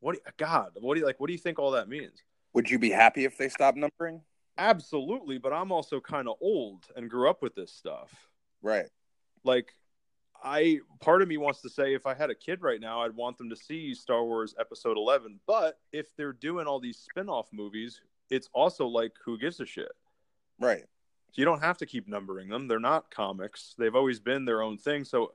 [0.00, 0.16] what?
[0.16, 1.20] You, God, what do you like?
[1.20, 2.22] What do you think all that means?
[2.54, 4.22] Would you be happy if they stopped numbering?
[4.58, 8.10] Absolutely, but I'm also kind of old and grew up with this stuff.
[8.62, 8.86] Right.
[9.44, 9.72] Like
[10.42, 13.14] I part of me wants to say if I had a kid right now, I'd
[13.14, 15.40] want them to see Star Wars Episode 11.
[15.46, 19.92] But if they're doing all these spin-off movies, it's also like who gives a shit.
[20.58, 20.84] Right.
[21.32, 22.68] So you don't have to keep numbering them.
[22.68, 23.74] They're not comics.
[23.78, 25.04] They've always been their own thing.
[25.04, 25.32] So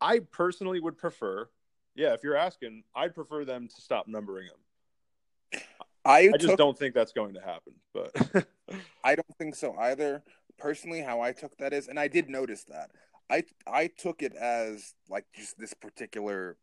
[0.00, 1.48] I personally would prefer,
[1.94, 5.60] yeah, if you're asking, I'd prefer them to stop numbering them.
[6.04, 7.74] I, I just took, don't think that's going to happen.
[7.94, 8.46] But
[9.04, 10.22] I don't think so either.
[10.58, 12.90] Personally, how I took that is, and I did notice that.
[13.30, 16.56] I I took it as like just this particular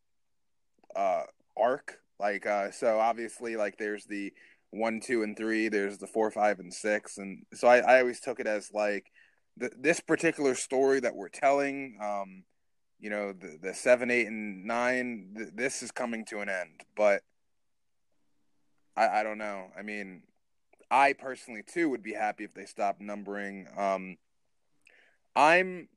[0.96, 1.24] uh
[1.58, 2.00] arc.
[2.20, 4.34] Like uh so obviously like there's the
[4.72, 8.20] one, two, and three, there's the four, five, and six, and so I, I always
[8.20, 9.12] took it as like
[9.58, 12.44] the, this particular story that we're telling, um,
[13.00, 16.82] you know, the the seven, eight, and nine, th- this is coming to an end.
[16.96, 17.22] But
[18.96, 19.68] I I don't know.
[19.78, 20.24] I mean,
[20.92, 23.68] I personally too would be happy if they stopped numbering.
[23.78, 24.18] Um,
[25.36, 25.88] I'm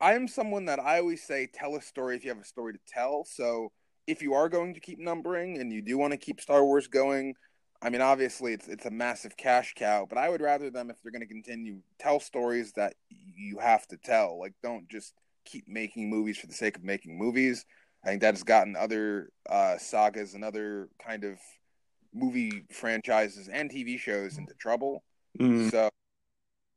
[0.00, 2.80] I'm someone that I always say tell a story if you have a story to
[2.86, 3.24] tell.
[3.24, 3.72] So
[4.06, 6.86] if you are going to keep numbering and you do want to keep Star Wars
[6.86, 7.34] going,
[7.80, 10.96] I mean obviously it's it's a massive cash cow, but I would rather them if
[11.02, 14.38] they're going to continue tell stories that you have to tell.
[14.38, 15.14] Like don't just
[15.44, 17.64] keep making movies for the sake of making movies.
[18.04, 21.38] I think that has gotten other uh, sagas and other kind of
[22.14, 25.02] movie franchises and TV shows into trouble.
[25.38, 25.70] Mm.
[25.70, 25.90] So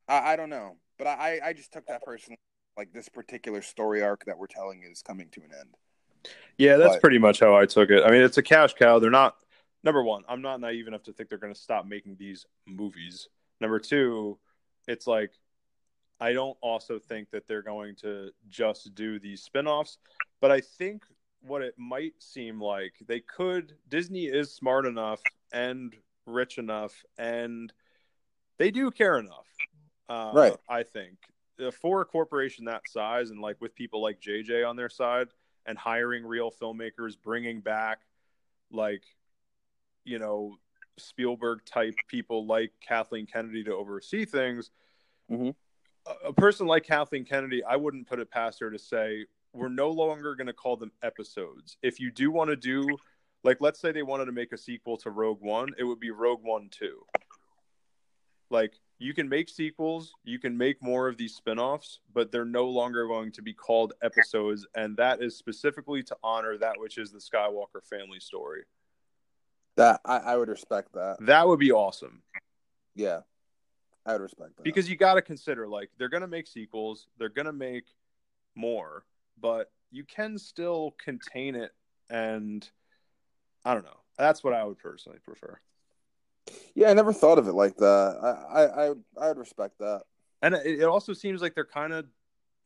[0.07, 2.35] I, I don't know, but I I just took that person
[2.77, 5.75] like this particular story arc that we're telling is coming to an end.
[6.57, 8.03] Yeah, that's But- pretty much how I took it.
[8.03, 8.99] I mean, it's a cash cow.
[8.99, 9.35] They're not
[9.83, 10.23] number one.
[10.27, 13.27] I'm not naive enough to think they're going to stop making these movies.
[13.59, 14.37] Number two,
[14.87, 15.31] it's like
[16.19, 19.97] I don't also think that they're going to just do these spin-offs,
[20.39, 21.03] but I think
[21.41, 25.21] what it might seem like they could Disney is smart enough
[25.51, 25.95] and
[26.27, 27.73] rich enough and
[28.59, 29.47] they do care enough.
[30.07, 30.57] Uh, Right.
[30.69, 31.17] I think
[31.59, 35.29] Uh, for a corporation that size and like with people like JJ on their side
[35.65, 38.01] and hiring real filmmakers, bringing back
[38.71, 39.03] like
[40.03, 40.57] you know
[40.97, 44.71] Spielberg type people like Kathleen Kennedy to oversee things.
[45.29, 45.55] Mhm.
[46.05, 49.69] A, a person like Kathleen Kennedy, I wouldn't put it past her to say we're
[49.69, 51.77] no longer going to call them episodes.
[51.81, 52.85] If you do want to do
[53.43, 56.11] like let's say they wanted to make a sequel to Rogue One, it would be
[56.11, 57.05] Rogue One 2.
[58.49, 62.65] Like you can make sequels, you can make more of these spin-offs, but they're no
[62.65, 67.11] longer going to be called episodes and that is specifically to honor that which is
[67.11, 68.63] the Skywalker family story.
[69.77, 71.17] That I, I would respect that.
[71.21, 72.21] That would be awesome
[72.95, 73.21] Yeah,
[74.05, 77.07] I would respect that because you got to consider like they're going to make sequels,
[77.17, 77.85] they're going to make
[78.55, 79.05] more,
[79.39, 81.71] but you can still contain it
[82.09, 82.69] and
[83.63, 83.99] I don't know.
[84.17, 85.59] That's what I would personally prefer.
[86.75, 88.17] yeah, I never thought of it like that.
[88.21, 90.03] I I I, would- I would respect that.
[90.41, 92.05] And it, it also seems like they're kind of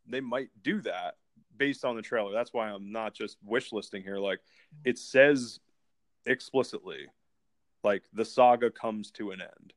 [0.07, 1.15] they might do that
[1.57, 2.31] based on the trailer.
[2.31, 4.17] That's why I'm not just wish listing here.
[4.17, 4.39] Like
[4.83, 5.59] it says
[6.25, 7.07] explicitly,
[7.83, 9.73] like the saga comes to an end.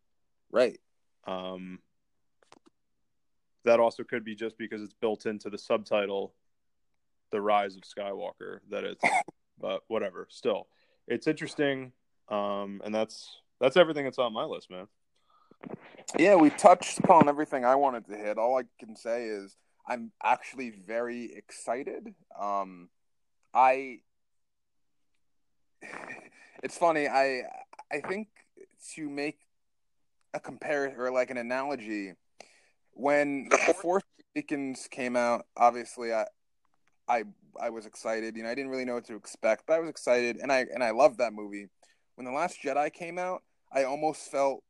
[0.50, 0.80] Right.
[1.26, 1.80] Um,
[3.64, 6.34] that also could be just because it's built into the subtitle,
[7.30, 9.04] "The Rise of Skywalker." That it's,
[9.60, 10.26] but whatever.
[10.30, 10.68] Still,
[11.06, 11.92] it's interesting,
[12.28, 14.86] um, and that's that's everything that's on my list, man.
[16.18, 18.38] Yeah, we touched upon everything I wanted to hit.
[18.38, 22.14] All I can say is I'm actually very excited.
[22.38, 22.88] Um,
[23.52, 24.00] I.
[26.62, 27.08] It's funny.
[27.08, 27.42] I
[27.92, 28.28] I think
[28.94, 29.38] to make
[30.34, 32.12] a comparison or like an analogy,
[32.92, 34.02] when The Force
[34.34, 36.26] Awakens came out, obviously I
[37.08, 37.24] I
[37.60, 38.36] I was excited.
[38.36, 40.66] You know, I didn't really know what to expect, but I was excited, and I
[40.72, 41.68] and I loved that movie.
[42.16, 43.42] When The Last Jedi came out,
[43.72, 44.64] I almost felt,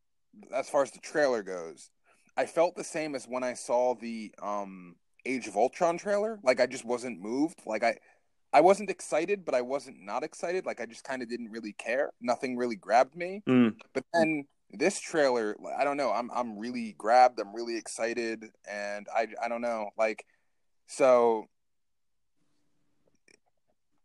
[0.55, 1.91] as far as the trailer goes,
[2.37, 6.39] I felt the same as when I saw the um, Age of Ultron trailer.
[6.43, 7.61] Like I just wasn't moved.
[7.65, 7.97] Like I,
[8.53, 10.65] I wasn't excited, but I wasn't not excited.
[10.65, 12.11] Like I just kind of didn't really care.
[12.21, 13.43] Nothing really grabbed me.
[13.49, 13.75] Mm.
[13.93, 16.11] But then this trailer, I don't know.
[16.11, 17.41] I'm I'm really grabbed.
[17.41, 19.91] I'm really excited, and I I don't know.
[19.97, 20.25] Like
[20.87, 21.47] so.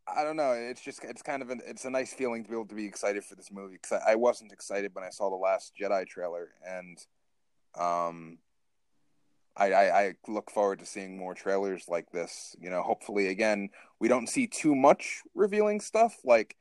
[0.05, 0.51] I don't know.
[0.51, 2.85] It's just it's kind of an it's a nice feeling to be able to be
[2.85, 6.05] excited for this movie because I, I wasn't excited when I saw the last Jedi
[6.05, 6.97] trailer, and
[7.79, 8.37] um,
[9.55, 12.55] I, I I look forward to seeing more trailers like this.
[12.59, 16.17] You know, hopefully, again, we don't see too much revealing stuff.
[16.23, 16.55] Like,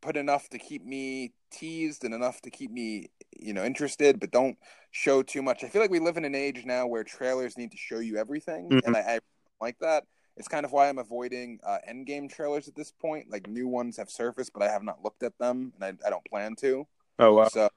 [0.00, 4.30] put enough to keep me teased and enough to keep me you know interested, but
[4.30, 4.58] don't
[4.90, 5.64] show too much.
[5.64, 8.16] I feel like we live in an age now where trailers need to show you
[8.18, 8.86] everything, Mhm.
[8.86, 9.20] and I, I
[9.60, 10.04] like that.
[10.36, 13.30] It's kind of why I'm avoiding uh, Endgame trailers at this point.
[13.30, 16.10] Like new ones have surfaced, but I have not looked at them, and I, I
[16.10, 16.86] don't plan to.
[17.18, 17.48] Oh wow.
[17.48, 17.68] So,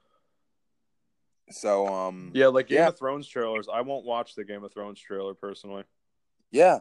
[1.50, 2.88] so um, Yeah, like Game Yeah.
[2.88, 3.68] of Thrones trailers.
[3.72, 5.84] I won't watch the Game of Thrones trailer personally.
[6.50, 6.80] yeah,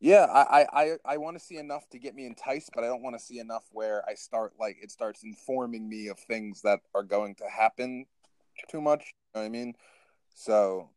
[0.00, 0.24] yeah.
[0.24, 3.02] I I I, I want to see enough to get me enticed, but I don't
[3.02, 6.80] want to see enough where I start like it starts informing me of things that
[6.94, 8.06] are going to happen
[8.68, 9.12] too much.
[9.34, 9.74] You know what I mean?
[10.34, 10.90] So,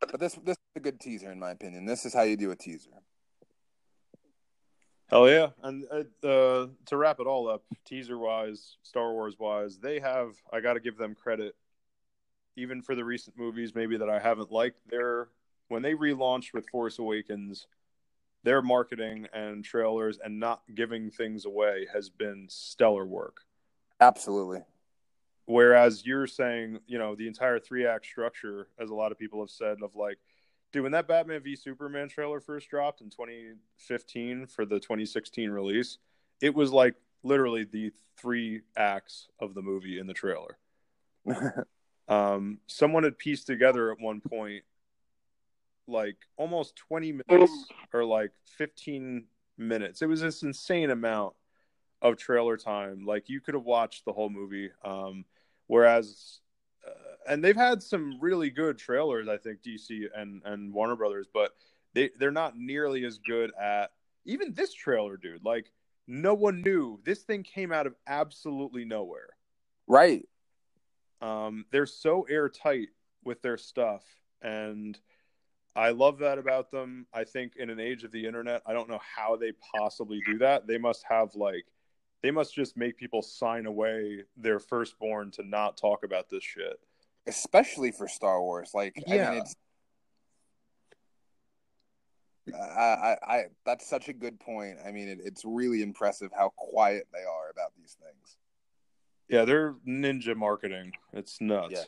[0.00, 1.84] but this this is a good teaser in my opinion.
[1.86, 2.90] This is how you do a teaser.
[5.08, 5.48] Hell yeah!
[5.62, 10.34] And uh, uh, to wrap it all up, teaser wise, Star Wars wise, they have.
[10.52, 11.54] I got to give them credit,
[12.56, 14.80] even for the recent movies, maybe that I haven't liked.
[14.88, 15.28] Their
[15.68, 17.66] when they relaunched with Force Awakens,
[18.42, 23.42] their marketing and trailers and not giving things away has been stellar work.
[24.00, 24.62] Absolutely.
[25.46, 29.40] Whereas you're saying, you know, the entire three act structure, as a lot of people
[29.40, 30.18] have said, of like,
[30.76, 35.98] dude, when that Batman v Superman trailer first dropped in 2015 for the 2016 release,
[36.40, 40.58] it was like literally the three acts of the movie in the trailer.
[42.08, 44.62] Um, someone had pieced together at one point
[45.88, 47.52] like almost 20 minutes
[47.92, 49.24] or like 15
[49.58, 50.02] minutes.
[50.02, 51.34] It was this insane amount
[52.02, 53.04] of trailer time.
[53.04, 54.70] Like you could have watched the whole movie.
[54.84, 55.24] Um,
[55.66, 56.40] whereas,
[57.28, 61.54] and they've had some really good trailers, I think DC and and Warner Brothers, but
[61.94, 63.90] they they're not nearly as good at
[64.24, 65.44] even this trailer, dude.
[65.44, 65.70] Like
[66.06, 69.30] no one knew this thing came out of absolutely nowhere.
[69.86, 70.26] right.
[71.22, 72.88] Um, they're so airtight
[73.24, 74.04] with their stuff,
[74.42, 74.98] and
[75.74, 77.06] I love that about them.
[77.12, 80.38] I think in an age of the internet, I don't know how they possibly do
[80.38, 80.66] that.
[80.66, 81.64] They must have like
[82.22, 86.78] they must just make people sign away their firstborn to not talk about this shit.
[87.26, 88.70] Especially for Star Wars.
[88.74, 89.28] Like yeah.
[89.28, 89.56] I mean it's
[92.54, 94.78] I, I, I, that's such a good point.
[94.86, 98.36] I mean, it, it's really impressive how quiet they are about these things.
[99.28, 100.92] Yeah, they're ninja marketing.
[101.12, 101.72] It's nuts.
[101.72, 101.82] Yeah.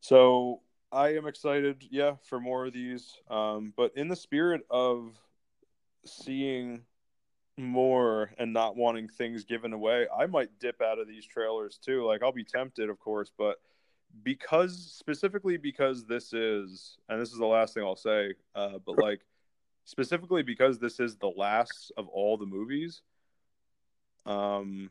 [0.00, 3.14] So I am excited, yeah, for more of these.
[3.30, 5.12] Um, but in the spirit of
[6.04, 6.82] seeing
[7.56, 12.04] more and not wanting things given away, I might dip out of these trailers too.
[12.04, 13.60] Like I'll be tempted, of course, but
[14.22, 19.00] because specifically because this is, and this is the last thing I'll say, uh, but
[19.00, 19.20] like
[19.84, 23.00] specifically because this is the last of all the movies.
[24.26, 24.90] Um,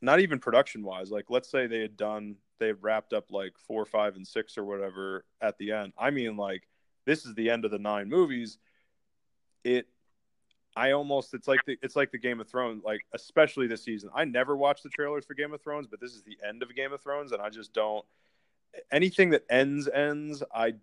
[0.00, 1.10] not even production wise.
[1.10, 4.56] Like, let's say they had done, they had wrapped up like four, five, and six
[4.56, 5.92] or whatever at the end.
[5.98, 6.68] I mean, like,
[7.04, 8.58] this is the end of the nine movies.
[9.64, 9.88] It,
[10.78, 14.10] I almost, it's like the, it's like the Game of Thrones, like especially this season.
[14.14, 16.72] I never watched the trailers for Game of Thrones, but this is the end of
[16.76, 18.04] Game of Thrones, and I just don't.
[18.92, 20.44] Anything that ends ends.
[20.54, 20.74] I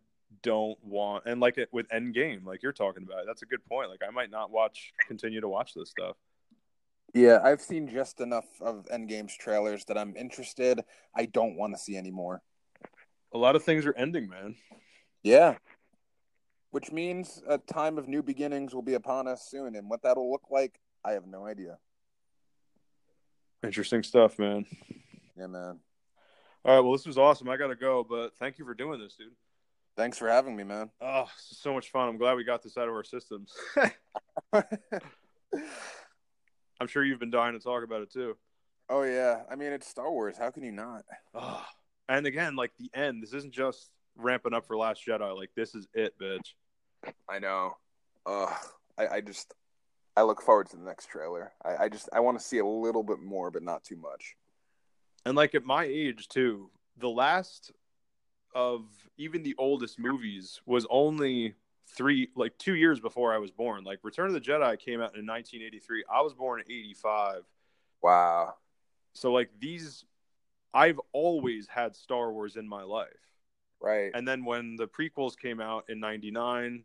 [0.42, 3.26] don't want and like it with Endgame, like you're talking about.
[3.26, 3.90] That's a good point.
[3.90, 6.18] Like I might not watch continue to watch this stuff.
[7.14, 10.82] Yeah, I've seen just enough of Endgame's trailers that I'm interested.
[11.16, 12.42] I don't want to see anymore.
[13.34, 14.56] A lot of things are ending, man.
[15.24, 15.56] Yeah.
[16.76, 20.30] Which means a time of new beginnings will be upon us soon, and what that'll
[20.30, 21.78] look like, I have no idea.
[23.64, 24.66] Interesting stuff, man.
[25.38, 25.80] Yeah, man.
[26.66, 27.48] All right, well, this was awesome.
[27.48, 29.32] I gotta go, but thank you for doing this, dude.
[29.96, 30.90] Thanks for having me, man.
[31.00, 32.10] Oh, this is so much fun.
[32.10, 33.54] I'm glad we got this out of our systems.
[34.52, 34.68] I'm
[36.88, 38.36] sure you've been dying to talk about it too.
[38.90, 39.44] Oh yeah.
[39.50, 40.38] I mean, it's Star Wars.
[40.38, 41.06] How can you not?
[41.34, 41.66] Oh.
[42.10, 45.34] And again, like the end, this isn't just ramping up for Last Jedi.
[45.38, 46.54] Like this is it, bitch.
[47.30, 47.78] I know.
[48.26, 48.54] Ugh.
[48.98, 49.54] I, I just
[50.16, 51.52] I look forward to the next trailer.
[51.64, 54.36] I, I just I want to see a little bit more, but not too much.
[55.26, 57.72] And like at my age too, the last
[58.54, 58.86] of
[59.18, 61.56] even the oldest movies was only
[61.88, 63.84] three like two years before I was born.
[63.84, 66.06] Like Return of the Jedi came out in 1983.
[66.12, 67.44] I was born in 85.
[68.02, 68.56] Wow.
[69.14, 70.06] So like these
[70.74, 73.08] I've always had Star Wars in my life.
[73.82, 74.12] Right.
[74.14, 76.84] And then when the prequels came out in 99,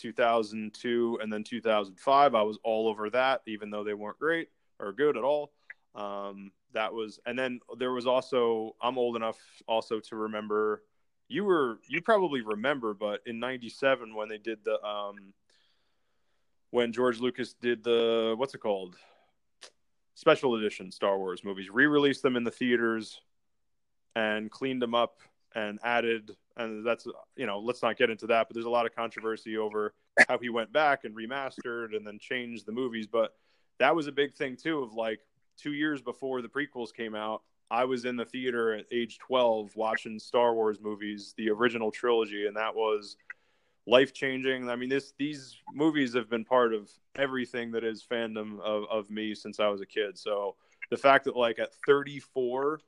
[0.00, 4.48] 2002 and then 2005, I was all over that even though they weren't great
[4.78, 5.52] or good at all.
[5.94, 10.82] Um that was and then there was also I'm old enough also to remember
[11.30, 15.32] you were you probably remember, but in '97 when they did the um,
[16.70, 18.96] when George Lucas did the what's it called
[20.14, 23.20] special edition Star Wars movies, re-released them in the theaters
[24.16, 25.20] and cleaned them up
[25.54, 28.86] and added and that's you know let's not get into that but there's a lot
[28.86, 29.94] of controversy over
[30.28, 33.34] how he went back and remastered and then changed the movies but
[33.78, 35.20] that was a big thing too of like
[35.58, 39.76] 2 years before the prequels came out I was in the theater at age 12
[39.76, 43.16] watching Star Wars movies, the original trilogy, and that was
[43.86, 44.68] life changing.
[44.68, 49.08] I mean, this these movies have been part of everything that is fandom of, of
[49.08, 50.18] me since I was a kid.
[50.18, 50.56] So
[50.90, 52.80] the fact that like at 34,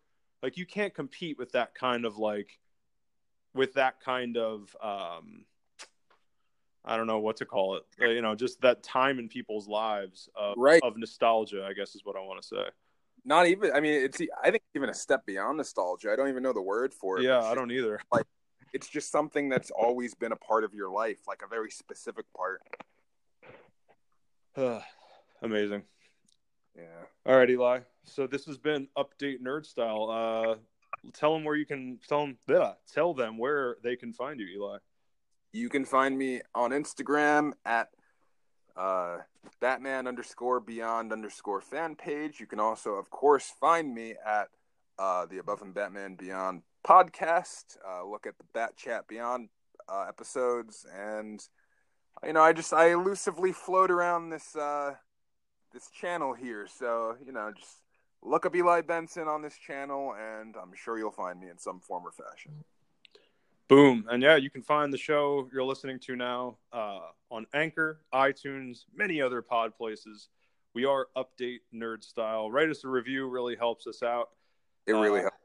[0.43, 2.59] like you can't compete with that kind of like
[3.55, 5.45] with that kind of um
[6.85, 7.85] I don't know what to call it.
[8.01, 10.83] Uh, you know, just that time in people's lives of, right.
[10.83, 12.65] of nostalgia, I guess is what I want to say.
[13.25, 13.71] Not even.
[13.73, 14.21] I mean, it's.
[14.43, 16.11] I think even a step beyond nostalgia.
[16.13, 17.25] I don't even know the word for it.
[17.25, 18.01] Yeah, I don't either.
[18.11, 18.27] Like,
[18.73, 22.25] it's just something that's always been a part of your life, like a very specific
[22.37, 22.63] part.
[25.43, 25.85] Amazing.
[26.77, 26.83] Yeah.
[27.27, 27.81] All right, Eli.
[28.05, 30.11] So this has been update nerd style.
[30.11, 30.57] Uh,
[31.13, 32.39] tell them where you can tell them.
[32.49, 34.79] Yeah, tell them where they can find you, Eli.
[35.53, 37.89] You can find me on Instagram at
[38.77, 39.19] uh,
[39.61, 42.41] Batman underscore Beyond underscore fan page.
[42.41, 44.49] You can also, of course, find me at
[44.99, 47.77] uh, the Above and Batman Beyond podcast.
[47.87, 49.49] Uh, look at the Bat Chat Beyond
[49.89, 51.43] uh, episodes, and
[52.25, 54.95] you know, I just I elusively float around this uh,
[55.73, 56.67] this channel here.
[56.67, 57.82] So you know, just
[58.23, 61.81] look up Eli Benson on this channel, and I'm sure you'll find me in some
[61.81, 62.53] form or fashion.
[63.69, 64.07] Boom.
[64.11, 67.01] And yeah, you can find the show you're listening to now uh,
[67.31, 70.29] on Anchor, iTunes, many other pod places.
[70.75, 72.51] We are update nerd style.
[72.51, 74.31] Write us a review, really helps us out.
[74.87, 75.37] It really uh, helps.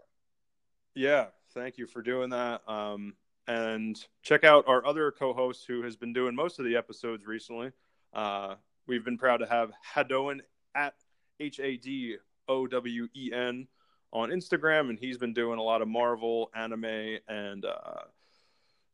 [0.95, 2.67] Yeah, thank you for doing that.
[2.67, 3.13] Um,
[3.47, 7.25] and check out our other co host who has been doing most of the episodes
[7.25, 7.71] recently.
[8.13, 8.55] Uh,
[8.87, 10.39] we've been proud to have Hadowen
[10.75, 10.95] at
[11.39, 12.17] H A D
[12.47, 13.67] O W E N
[14.11, 18.01] on Instagram, and he's been doing a lot of Marvel, anime, and uh,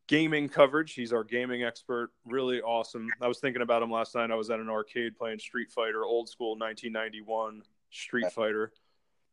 [0.06, 0.94] gaming coverage.
[0.94, 2.10] He's our gaming expert.
[2.26, 3.08] Really awesome.
[3.20, 4.30] I was thinking about him last night.
[4.30, 8.72] I was at an arcade playing Street Fighter, old school 1991 Street Fighter.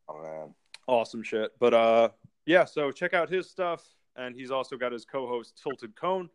[0.07, 0.53] Oh man,
[0.87, 1.51] awesome shit.
[1.59, 2.09] But uh,
[2.45, 2.65] yeah.
[2.65, 3.83] So check out his stuff,
[4.15, 6.29] and he's also got his co-host Tilted Cone.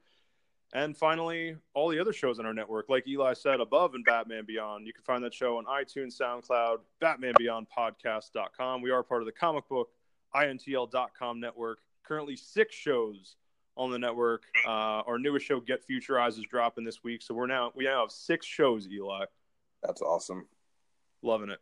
[0.75, 4.45] And finally, all the other shows on our network, like Eli said, above and Batman
[4.47, 4.87] Beyond.
[4.87, 8.83] You can find that show on iTunes, SoundCloud, Batman Beyond Podcast.com.
[8.83, 9.91] We are part of the comic book
[10.35, 11.79] INTL.com network.
[12.05, 13.37] Currently, six shows
[13.77, 14.45] on the network.
[14.67, 17.23] Uh, our newest show, Get Future Eyes, is dropping this week.
[17.23, 19.25] So we're now we now have six shows, Eli.
[19.83, 20.47] That's awesome.
[21.23, 21.61] Loving it.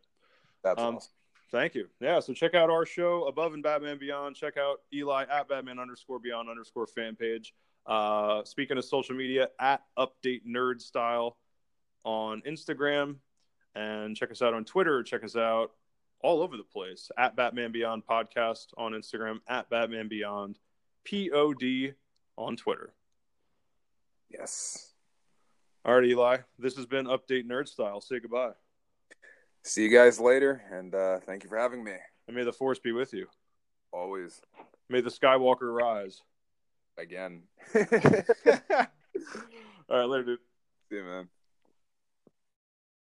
[0.63, 1.11] That's um, awesome.
[1.51, 1.87] Thank you.
[2.01, 4.35] Yeah, so check out our show, Above and Batman Beyond.
[4.35, 7.53] Check out Eli at Batman underscore Beyond underscore fan page.
[7.85, 11.37] Uh, speaking of social media, at Update Nerd Style
[12.03, 13.17] on Instagram,
[13.75, 15.03] and check us out on Twitter.
[15.03, 15.71] Check us out
[16.21, 20.57] all over the place at Batman Beyond Podcast on Instagram, at Batman Beyond
[21.05, 21.63] Pod
[22.37, 22.93] on Twitter.
[24.29, 24.91] Yes.
[25.83, 26.37] All right, Eli.
[26.57, 28.01] This has been Update Nerd Style.
[28.01, 28.53] Say goodbye.
[29.63, 31.93] See you guys later, and uh, thank you for having me.
[32.27, 33.27] And may the force be with you.
[33.91, 34.41] Always.
[34.89, 36.21] May the Skywalker rise
[36.97, 37.43] again.
[39.89, 40.39] All right, later, dude.
[40.89, 41.29] See you, man.